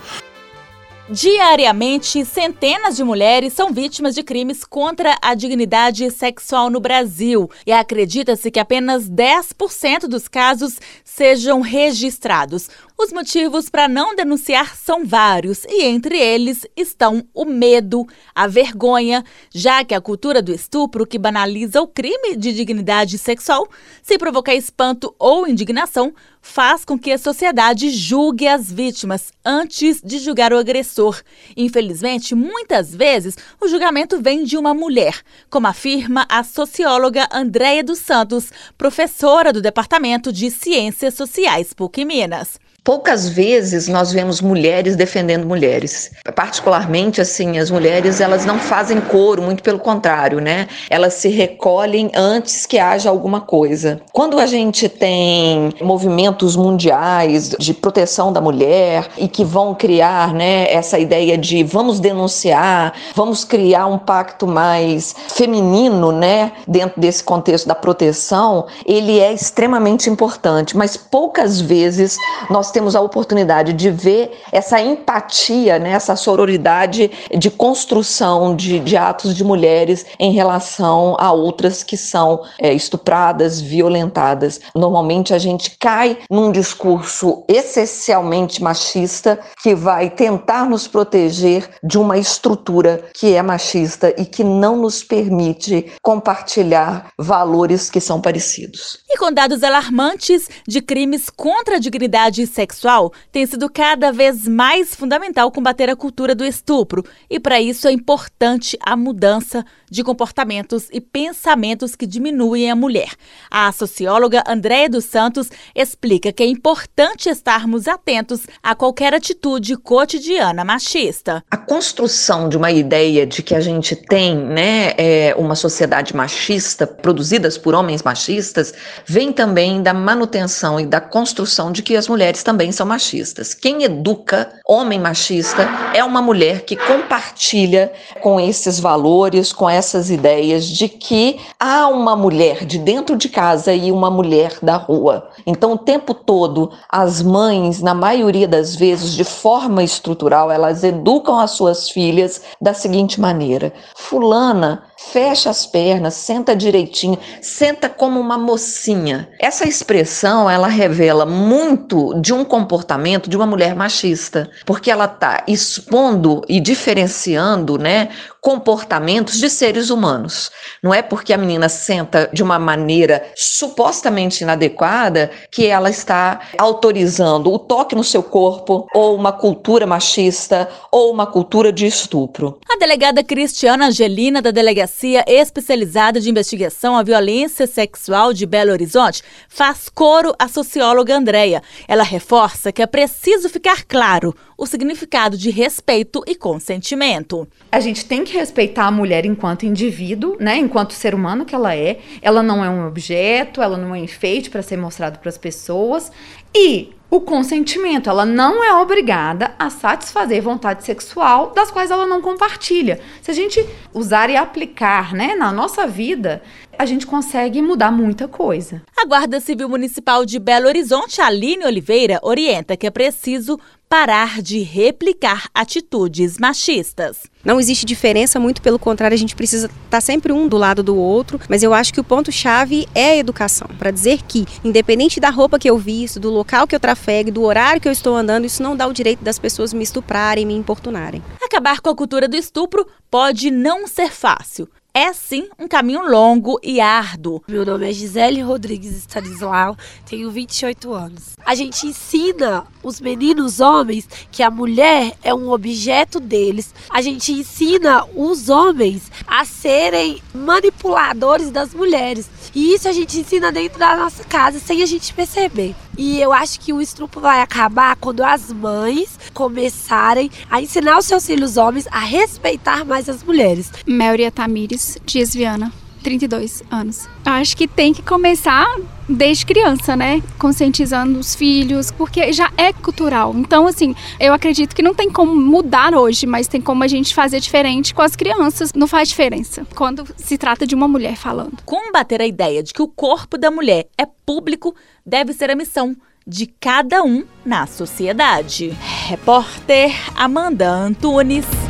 Diariamente, 1.08 2.25
centenas 2.25 2.96
de 2.96 3.04
mulheres 3.04 3.52
são 3.52 3.72
vítimas 3.72 4.12
de 4.12 4.25
crimes 4.25 4.64
contra 4.64 5.16
a 5.22 5.36
dignidade 5.36 6.10
sexual 6.10 6.68
no 6.68 6.80
Brasil 6.80 7.48
e 7.64 7.70
acredita-se 7.70 8.50
que 8.50 8.58
apenas 8.58 9.08
10% 9.08 10.08
dos 10.08 10.26
casos 10.26 10.80
sejam 11.04 11.60
registrados. 11.60 12.68
Os 12.99 13.12
motivos 13.12 13.69
para 13.69 13.87
não 13.87 14.17
denunciar 14.17 14.75
são 14.75 15.05
vários 15.05 15.67
e 15.67 15.85
entre 15.85 16.19
eles 16.19 16.67
estão 16.75 17.29
o 17.35 17.45
medo, 17.45 18.07
a 18.35 18.47
vergonha, 18.47 19.23
já 19.53 19.85
que 19.85 19.95
a 19.95 20.00
cultura 20.00 20.41
do 20.41 20.50
estupro 20.50 21.07
que 21.07 21.19
banaliza 21.19 21.79
o 21.83 21.87
crime 21.87 22.35
de 22.35 22.55
dignidade 22.55 23.19
sexual, 23.19 23.69
se 24.03 24.17
provocar 24.17 24.55
espanto 24.55 25.15
ou 25.19 25.47
indignação, 25.47 26.15
faz 26.41 26.87
com 26.87 26.99
que 26.99 27.12
a 27.12 27.19
sociedade 27.19 27.91
julgue 27.91 28.49
as 28.49 28.73
vítimas 28.73 29.31
antes 29.45 30.00
de 30.03 30.19
julgar 30.19 30.55
o 30.55 30.59
agressor. 30.59 31.21
Infelizmente, 31.55 32.35
muitas 32.35 32.95
vezes 32.95 33.37
o 33.61 33.69
julgamento 33.69 34.23
vem 34.23 34.43
de 34.43 34.57
uma 34.57 34.73
mulher, 34.73 35.21
como 35.50 35.67
afirma 35.67 36.25
a 36.31 36.43
socióloga 36.43 37.29
Andréia 37.31 37.85
dos 37.85 37.99
Santos, 37.99 38.50
professora 38.79 39.53
do 39.53 39.61
Departamento 39.61 40.33
de 40.33 40.50
Ciências 40.50 41.12
Sociais 41.12 41.75
PUC 41.75 42.03
Minas. 42.03 42.59
Poucas 42.87 43.28
vezes 43.28 43.88
nós 43.88 44.12
vemos 44.12 44.40
mulheres 44.40 44.95
defendendo 44.95 45.45
mulheres. 45.45 46.12
Particularmente, 46.37 47.21
assim, 47.21 47.59
as 47.59 47.69
mulheres 47.69 48.21
elas 48.21 48.47
não 48.47 48.61
fazem 48.61 49.00
coro, 49.00 49.43
muito 49.43 49.61
pelo 49.61 49.81
contrário, 49.81 50.40
né? 50.40 50.69
Elas 50.88 51.14
se 51.14 51.28
recolhem 51.28 52.12
antes 52.14 52.64
que 52.64 52.78
haja 52.78 53.11
alguma 53.11 53.40
coisa. 53.40 54.00
Quando 54.12 54.38
a 54.38 54.47
gente 54.47 54.88
tem 54.88 55.71
movimentos 55.83 56.55
mundiais 56.55 57.57
de 57.59 57.75
proteção 57.75 58.33
da 58.33 58.40
mulher 58.40 59.09
e 59.19 59.26
que 59.26 59.45
vão 59.45 59.75
criar, 59.75 60.33
né, 60.33 60.73
essa 60.73 60.97
ideia 60.97 61.37
de 61.37 61.64
vamos 61.64 61.99
denunciar, 61.99 62.93
vamos 63.16 63.45
criar 63.45 63.87
um 63.87 63.99
pacto 63.99 64.47
mais 64.47 65.12
feminino, 65.35 66.12
né, 66.12 66.52
dentro 66.69 67.00
desse 67.00 67.25
contexto 67.25 67.66
da 67.66 67.75
proteção, 67.75 68.66
ele 68.87 69.19
é 69.19 69.33
extremamente 69.33 70.09
importante, 70.09 70.76
mas 70.76 70.97
poucas 70.97 71.61
vezes 71.61 72.16
nós 72.49 72.75
temos 72.76 72.95
a 72.95 73.00
oportunidade 73.00 73.73
de 73.73 73.90
ver 73.90 74.38
essa 74.52 74.78
empatia, 74.78 75.78
né, 75.78 75.92
essa 75.92 76.14
sororidade 76.14 77.11
de 77.35 77.50
construção 77.50 78.54
de, 78.54 78.78
de 78.80 78.99
atos 78.99 79.35
de 79.35 79.42
mulheres 79.42 80.04
em 80.18 80.30
relação 80.30 81.16
a 81.18 81.33
outras 81.33 81.83
que 81.83 81.97
são 81.97 82.42
é, 82.61 82.75
estupradas, 82.75 83.62
violentadas. 83.62 84.61
Normalmente 84.75 85.33
a 85.33 85.38
gente 85.38 85.78
cai 85.80 86.18
num 86.30 86.52
discurso 86.52 87.45
essencialmente 87.49 88.62
machista 88.62 89.38
que 89.62 89.75
vai 89.75 90.11
tentar 90.11 90.68
nos 90.68 90.87
proteger 90.87 91.66
de 91.83 91.97
uma 91.97 92.18
estrutura 92.18 93.06
que 93.14 93.33
é 93.33 93.40
machista 93.40 94.14
e 94.18 94.26
que 94.26 94.45
não 94.45 94.76
nos 94.76 95.02
permite 95.02 95.92
compartilhar 96.02 97.09
valores 97.18 97.88
que 97.88 98.02
são 98.02 98.21
parecidos. 98.21 98.99
E 99.09 99.16
com 99.16 99.33
dados 99.33 99.62
alarmantes 99.62 100.47
de 100.68 100.83
crimes 100.83 101.30
contra 101.30 101.76
a 101.76 101.78
dignidade 101.78 102.47
sexual, 102.47 102.65
sexual 102.66 103.12
tem 103.30 103.46
sido 103.46 103.70
cada 103.70 104.11
vez 104.11 104.49
mais 104.49 104.94
fundamental 104.94 105.50
combater 105.52 105.88
a 105.88 105.94
cultura 105.94 106.35
do 106.35 106.44
estupro, 106.44 107.04
e 107.30 107.38
para 107.38 107.61
isso 107.61 107.87
é 107.87 107.92
importante 107.92 108.76
a 108.85 108.96
mudança 108.96 109.64
de 109.88 110.02
comportamentos 110.02 110.88
e 110.92 111.00
pensamentos 111.00 111.94
que 111.94 112.06
diminuem 112.06 112.70
a 112.70 112.75
mulher. 112.75 113.11
A 113.49 113.70
socióloga 113.70 114.42
Andréia 114.46 114.88
dos 114.88 115.04
Santos 115.04 115.49
explica 115.75 116.32
que 116.32 116.42
é 116.42 116.46
importante 116.46 117.28
estarmos 117.28 117.87
atentos 117.87 118.46
a 118.61 118.75
qualquer 118.75 119.14
atitude 119.14 119.76
cotidiana 119.76 120.64
machista. 120.64 121.44
A 121.49 121.56
construção 121.56 122.49
de 122.49 122.56
uma 122.56 122.73
ideia 122.73 123.25
de 123.25 123.42
que 123.42 123.54
a 123.54 123.61
gente 123.61 123.94
tem 123.94 124.37
né, 124.37 124.92
é, 124.96 125.35
uma 125.38 125.54
sociedade 125.54 126.16
machista, 126.16 126.85
produzidas 126.85 127.56
por 127.56 127.75
homens 127.75 128.02
machistas, 128.02 128.75
vem 129.06 129.32
também 129.32 129.82
da 129.82 129.94
manutenção 129.94 130.80
e 130.80 130.87
da 130.87 131.00
construção 131.00 131.70
de 131.70 131.82
que 131.82 131.96
as 131.96 132.08
mulheres 132.08 132.42
também 132.42 132.55
são 132.72 132.86
machistas. 132.86 133.54
Quem 133.54 133.82
educa 133.82 134.52
homem 134.66 134.98
machista 134.98 135.68
é 135.94 136.02
uma 136.02 136.20
mulher 136.20 136.64
que 136.64 136.76
compartilha 136.76 137.92
com 138.22 138.40
esses 138.40 138.80
valores, 138.80 139.52
com 139.52 139.68
essas 139.68 140.10
ideias 140.10 140.66
de 140.66 140.88
que 140.88 141.38
há 141.58 141.88
uma 141.88 142.16
mulher 142.16 142.64
de 142.64 142.78
dentro 142.78 143.16
de 143.16 143.28
casa 143.28 143.72
e 143.72 143.92
uma 143.92 144.10
mulher 144.10 144.58
da 144.62 144.76
rua. 144.76 145.30
Então, 145.46 145.72
o 145.72 145.78
tempo 145.78 146.14
todo, 146.14 146.70
as 146.88 147.22
mães, 147.22 147.80
na 147.80 147.94
maioria 147.94 148.48
das 148.48 148.75
vezes, 148.75 149.12
de 149.12 149.25
forma 149.25 149.82
estrutural, 149.82 150.50
elas 150.50 150.84
educam 150.84 151.38
as 151.38 151.52
suas 151.52 151.90
filhas 151.90 152.42
da 152.60 152.75
seguinte 152.75 153.20
maneira: 153.20 153.72
Fulana 153.94 154.84
fecha 154.97 155.50
as 155.50 155.67
pernas, 155.67 156.15
senta 156.15 156.57
direitinho, 156.57 157.19
senta 157.41 157.88
como 157.88 158.19
uma 158.19 158.38
mocinha. 158.38 159.29
Essa 159.38 159.69
expressão, 159.69 160.49
ela 160.49 160.69
revela 160.69 161.26
muito 161.26 162.15
de 162.21 162.33
um 162.33 162.45
comportamento 162.45 163.29
de 163.29 163.37
uma 163.37 163.47
mulher 163.47 163.75
machista, 163.75 164.50
porque 164.65 164.91
ela 164.91 165.05
está 165.05 165.45
expondo 165.47 166.43
e 166.49 166.61
diferenciando, 166.61 167.79
né, 167.79 168.09
comportamentos 168.47 169.41
de 169.41 169.50
seres 169.50 169.91
humanos. 169.91 170.53
Não 170.81 170.95
é 170.95 171.03
porque 171.03 171.33
a 171.33 171.37
menina 171.37 171.69
senta 171.69 172.31
de 172.33 172.45
uma 172.45 172.61
maneira 172.61 173.26
supostamente 173.35 174.45
inadequada 174.45 175.33
que 175.50 175.67
ela 175.67 175.91
está 175.91 176.41
autorizando 176.57 177.53
o 177.53 177.59
toque 177.59 177.97
no 177.97 178.05
seu 178.05 178.23
corpo 178.23 178.87
ou 178.95 179.17
uma 179.17 179.33
cultura 179.33 179.85
machista 179.85 180.69
ou 180.93 181.12
uma 181.12 181.26
cultura 181.26 181.73
de 181.73 181.88
estupro. 181.88 182.61
A 182.71 182.79
delegada 182.79 183.25
Cristiana 183.25 183.88
Angelina 183.88 184.41
da 184.41 184.53
Delegacia 184.53 185.25
Especializada 185.26 186.21
de 186.21 186.31
Investigação 186.31 186.97
à 186.97 187.03
Violência 187.03 187.67
Sexual 187.67 188.33
de 188.33 188.47
Belo 188.47 188.71
Horizonte 188.71 189.25
faz 189.49 189.88
coro 189.88 190.33
à 190.38 190.47
socióloga 190.47 191.17
Andréia. 191.17 191.65
Ela 191.88 192.05
reforça 192.05 192.71
que 192.71 192.81
é 192.81 192.87
preciso 192.87 193.49
ficar 193.49 193.83
claro 193.83 194.33
o 194.56 194.66
significado 194.66 195.36
de 195.36 195.50
respeito 195.50 196.22
e 196.26 196.34
consentimento. 196.34 197.46
A 197.70 197.80
gente 197.80 198.04
tem 198.04 198.25
que 198.25 198.36
respeitar 198.36 198.86
a 198.86 198.90
mulher 198.90 199.26
enquanto 199.26 199.66
indivíduo, 199.66 200.36
né, 200.40 200.56
enquanto 200.56 200.92
ser 200.92 201.14
humano 201.14 201.44
que 201.44 201.54
ela 201.54 201.75
é. 201.75 201.98
Ela 202.22 202.42
não 202.42 202.64
é 202.64 202.70
um 202.70 202.86
objeto, 202.86 203.60
ela 203.60 203.76
não 203.76 203.94
é 203.94 203.98
enfeite 203.98 204.50
para 204.50 204.62
ser 204.62 204.76
mostrado 204.76 205.18
para 205.18 205.28
as 205.28 205.38
pessoas. 205.38 206.10
E 206.54 206.94
o 207.08 207.20
consentimento, 207.20 208.10
ela 208.10 208.26
não 208.26 208.64
é 208.64 208.75
obrigada 208.75 209.54
a 209.58 209.70
satisfazer 209.70 210.42
vontade 210.42 210.84
sexual 210.84 211.52
das 211.54 211.70
quais 211.70 211.90
ela 211.90 212.06
não 212.06 212.20
compartilha. 212.20 213.00
Se 213.22 213.30
a 213.30 213.34
gente 213.34 213.64
usar 213.94 214.28
e 214.28 214.36
aplicar, 214.36 215.14
né, 215.14 215.34
na 215.36 215.52
nossa 215.52 215.86
vida, 215.86 216.42
a 216.78 216.84
gente 216.84 217.06
consegue 217.06 217.62
mudar 217.62 217.90
muita 217.90 218.28
coisa. 218.28 218.82
A 218.96 219.06
Guarda 219.06 219.40
Civil 219.40 219.68
Municipal 219.68 220.26
de 220.26 220.38
Belo 220.38 220.66
Horizonte, 220.66 221.20
Aline 221.20 221.64
Oliveira, 221.64 222.18
orienta 222.22 222.76
que 222.76 222.86
é 222.86 222.90
preciso 222.90 223.58
parar 223.88 224.42
de 224.42 224.60
replicar 224.62 225.48
atitudes 225.54 226.38
machistas. 226.38 227.22
Não 227.44 227.60
existe 227.60 227.86
diferença, 227.86 228.40
muito 228.40 228.60
pelo 228.60 228.78
contrário, 228.78 229.14
a 229.14 229.18
gente 229.18 229.36
precisa 229.36 229.66
estar 229.66 229.78
tá 229.88 230.00
sempre 230.00 230.32
um 230.32 230.48
do 230.48 230.56
lado 230.56 230.82
do 230.82 230.96
outro, 230.96 231.38
mas 231.48 231.62
eu 231.62 231.72
acho 231.72 231.94
que 231.94 232.00
o 232.00 232.04
ponto-chave 232.04 232.88
é 232.94 233.10
a 233.10 233.16
educação, 233.16 233.68
para 233.78 233.92
dizer 233.92 234.22
que, 234.26 234.44
independente 234.64 235.20
da 235.20 235.30
roupa 235.30 235.58
que 235.58 235.70
eu 235.70 235.78
visto, 235.78 236.18
do 236.18 236.30
local 236.30 236.66
que 236.66 236.75
eu 236.75 236.80
trafego, 236.97 237.31
do 237.31 237.43
horário 237.43 237.81
que 237.81 237.88
eu 237.88 237.93
estou 237.93 238.17
andando, 238.17 238.47
isso 238.47 238.62
não 238.62 238.76
dá 238.76 238.87
o 238.87 238.93
direito 238.93 239.23
das 239.23 239.38
pessoas 239.38 239.73
me 239.73 239.85
estuprarem, 239.85 240.47
me 240.47 240.55
importunarem. 240.55 241.23
Acabar 241.43 241.81
com 241.81 241.91
a 241.91 241.95
cultura 241.95 242.26
do 242.26 242.37
estupro 242.37 242.87
pode 243.11 243.50
não 243.50 243.87
ser 243.87 244.11
fácil, 244.11 244.69
é 244.99 245.12
sim 245.12 245.47
um 245.59 245.69
caminho 245.69 246.11
longo 246.11 246.59
e 246.62 246.81
árduo. 246.81 247.43
Meu 247.47 247.67
nome 247.67 247.87
é 247.87 247.93
Gisele 247.93 248.41
Rodrigues 248.41 248.97
Stanislau, 248.97 249.76
tenho 250.09 250.31
28 250.31 250.91
anos. 250.91 251.37
A 251.45 251.55
gente 251.55 251.87
ensina 251.87 252.65
os 252.83 252.99
meninos 252.99 253.61
homens 253.61 254.09
que 254.33 254.43
a 254.43 254.50
mulher 254.50 255.12
é 255.23 255.35
um 255.35 255.50
objeto 255.50 256.19
deles. 256.19 256.75
A 256.88 257.03
gente 257.03 257.31
ensina 257.31 258.07
os 258.15 258.49
homens 258.49 259.12
a 259.26 259.45
serem 259.45 260.23
manipuladores 260.33 261.50
das 261.50 261.75
mulheres. 261.75 262.31
E 262.55 262.75
isso 262.75 262.88
a 262.88 262.93
gente 262.93 263.19
ensina 263.19 263.53
dentro 263.53 263.79
da 263.79 263.97
nossa 263.97 264.25
casa 264.25 264.59
sem 264.59 264.83
a 264.83 264.87
gente 264.87 265.12
perceber. 265.15 265.75
E 265.97 266.21
eu 266.21 266.33
acho 266.33 266.61
que 266.61 266.73
o 266.73 266.81
estrupo 266.81 267.21
vai 267.21 267.41
acabar 267.41 267.97
quando 267.97 268.23
as 268.23 268.53
mães 268.53 269.19
começarem 269.33 270.31
a 270.50 270.61
ensinar 270.61 270.99
os 270.99 271.07
seus 271.07 271.26
filhos 271.26 271.57
homens 271.57 271.87
a 271.91 272.00
respeitar 272.00 272.85
mais 272.85 273.09
as 273.09 273.23
mulheres. 273.23 273.73
Melria 273.87 274.31
Tamires 274.31 274.99
Dias 275.05 275.35
Viana. 275.35 275.73
32 276.03 276.62
anos. 276.71 277.09
Acho 277.25 277.57
que 277.57 277.67
tem 277.67 277.93
que 277.93 278.00
começar 278.00 278.65
desde 279.08 279.46
criança, 279.46 279.96
né? 279.96 280.22
Conscientizando 280.38 281.18
os 281.18 281.34
filhos, 281.34 281.90
porque 281.90 282.32
já 282.32 282.50
é 282.56 282.72
cultural. 282.72 283.34
Então, 283.36 283.66
assim, 283.66 283.94
eu 284.18 284.32
acredito 284.32 284.75
que 284.75 284.82
não 284.82 284.94
tem 284.94 285.10
como 285.10 285.34
mudar 285.34 285.94
hoje, 285.94 286.26
mas 286.26 286.48
tem 286.48 286.60
como 286.60 286.82
a 286.82 286.88
gente 286.88 287.14
fazer 287.14 287.40
diferente 287.40 287.94
com 287.94 288.02
as 288.02 288.16
crianças. 288.16 288.72
Não 288.72 288.86
faz 288.86 289.08
diferença 289.08 289.66
quando 289.75 290.06
se 290.16 290.36
trata 290.36 290.66
de 290.66 290.75
uma 290.75 290.88
mulher 290.88 291.16
falando. 291.16 291.58
Combater 291.64 292.20
a 292.20 292.26
ideia 292.26 292.62
de 292.62 292.72
que 292.72 292.82
o 292.82 292.88
corpo 292.88 293.38
da 293.38 293.50
mulher 293.50 293.88
é 293.98 294.06
público 294.06 294.75
deve 295.04 295.32
ser 295.32 295.50
a 295.50 295.56
missão 295.56 295.96
de 296.26 296.46
cada 296.46 297.02
um 297.04 297.25
na 297.44 297.66
sociedade. 297.66 298.76
Repórter 299.06 299.94
Amanda 300.16 300.68
Antunes. 300.68 301.65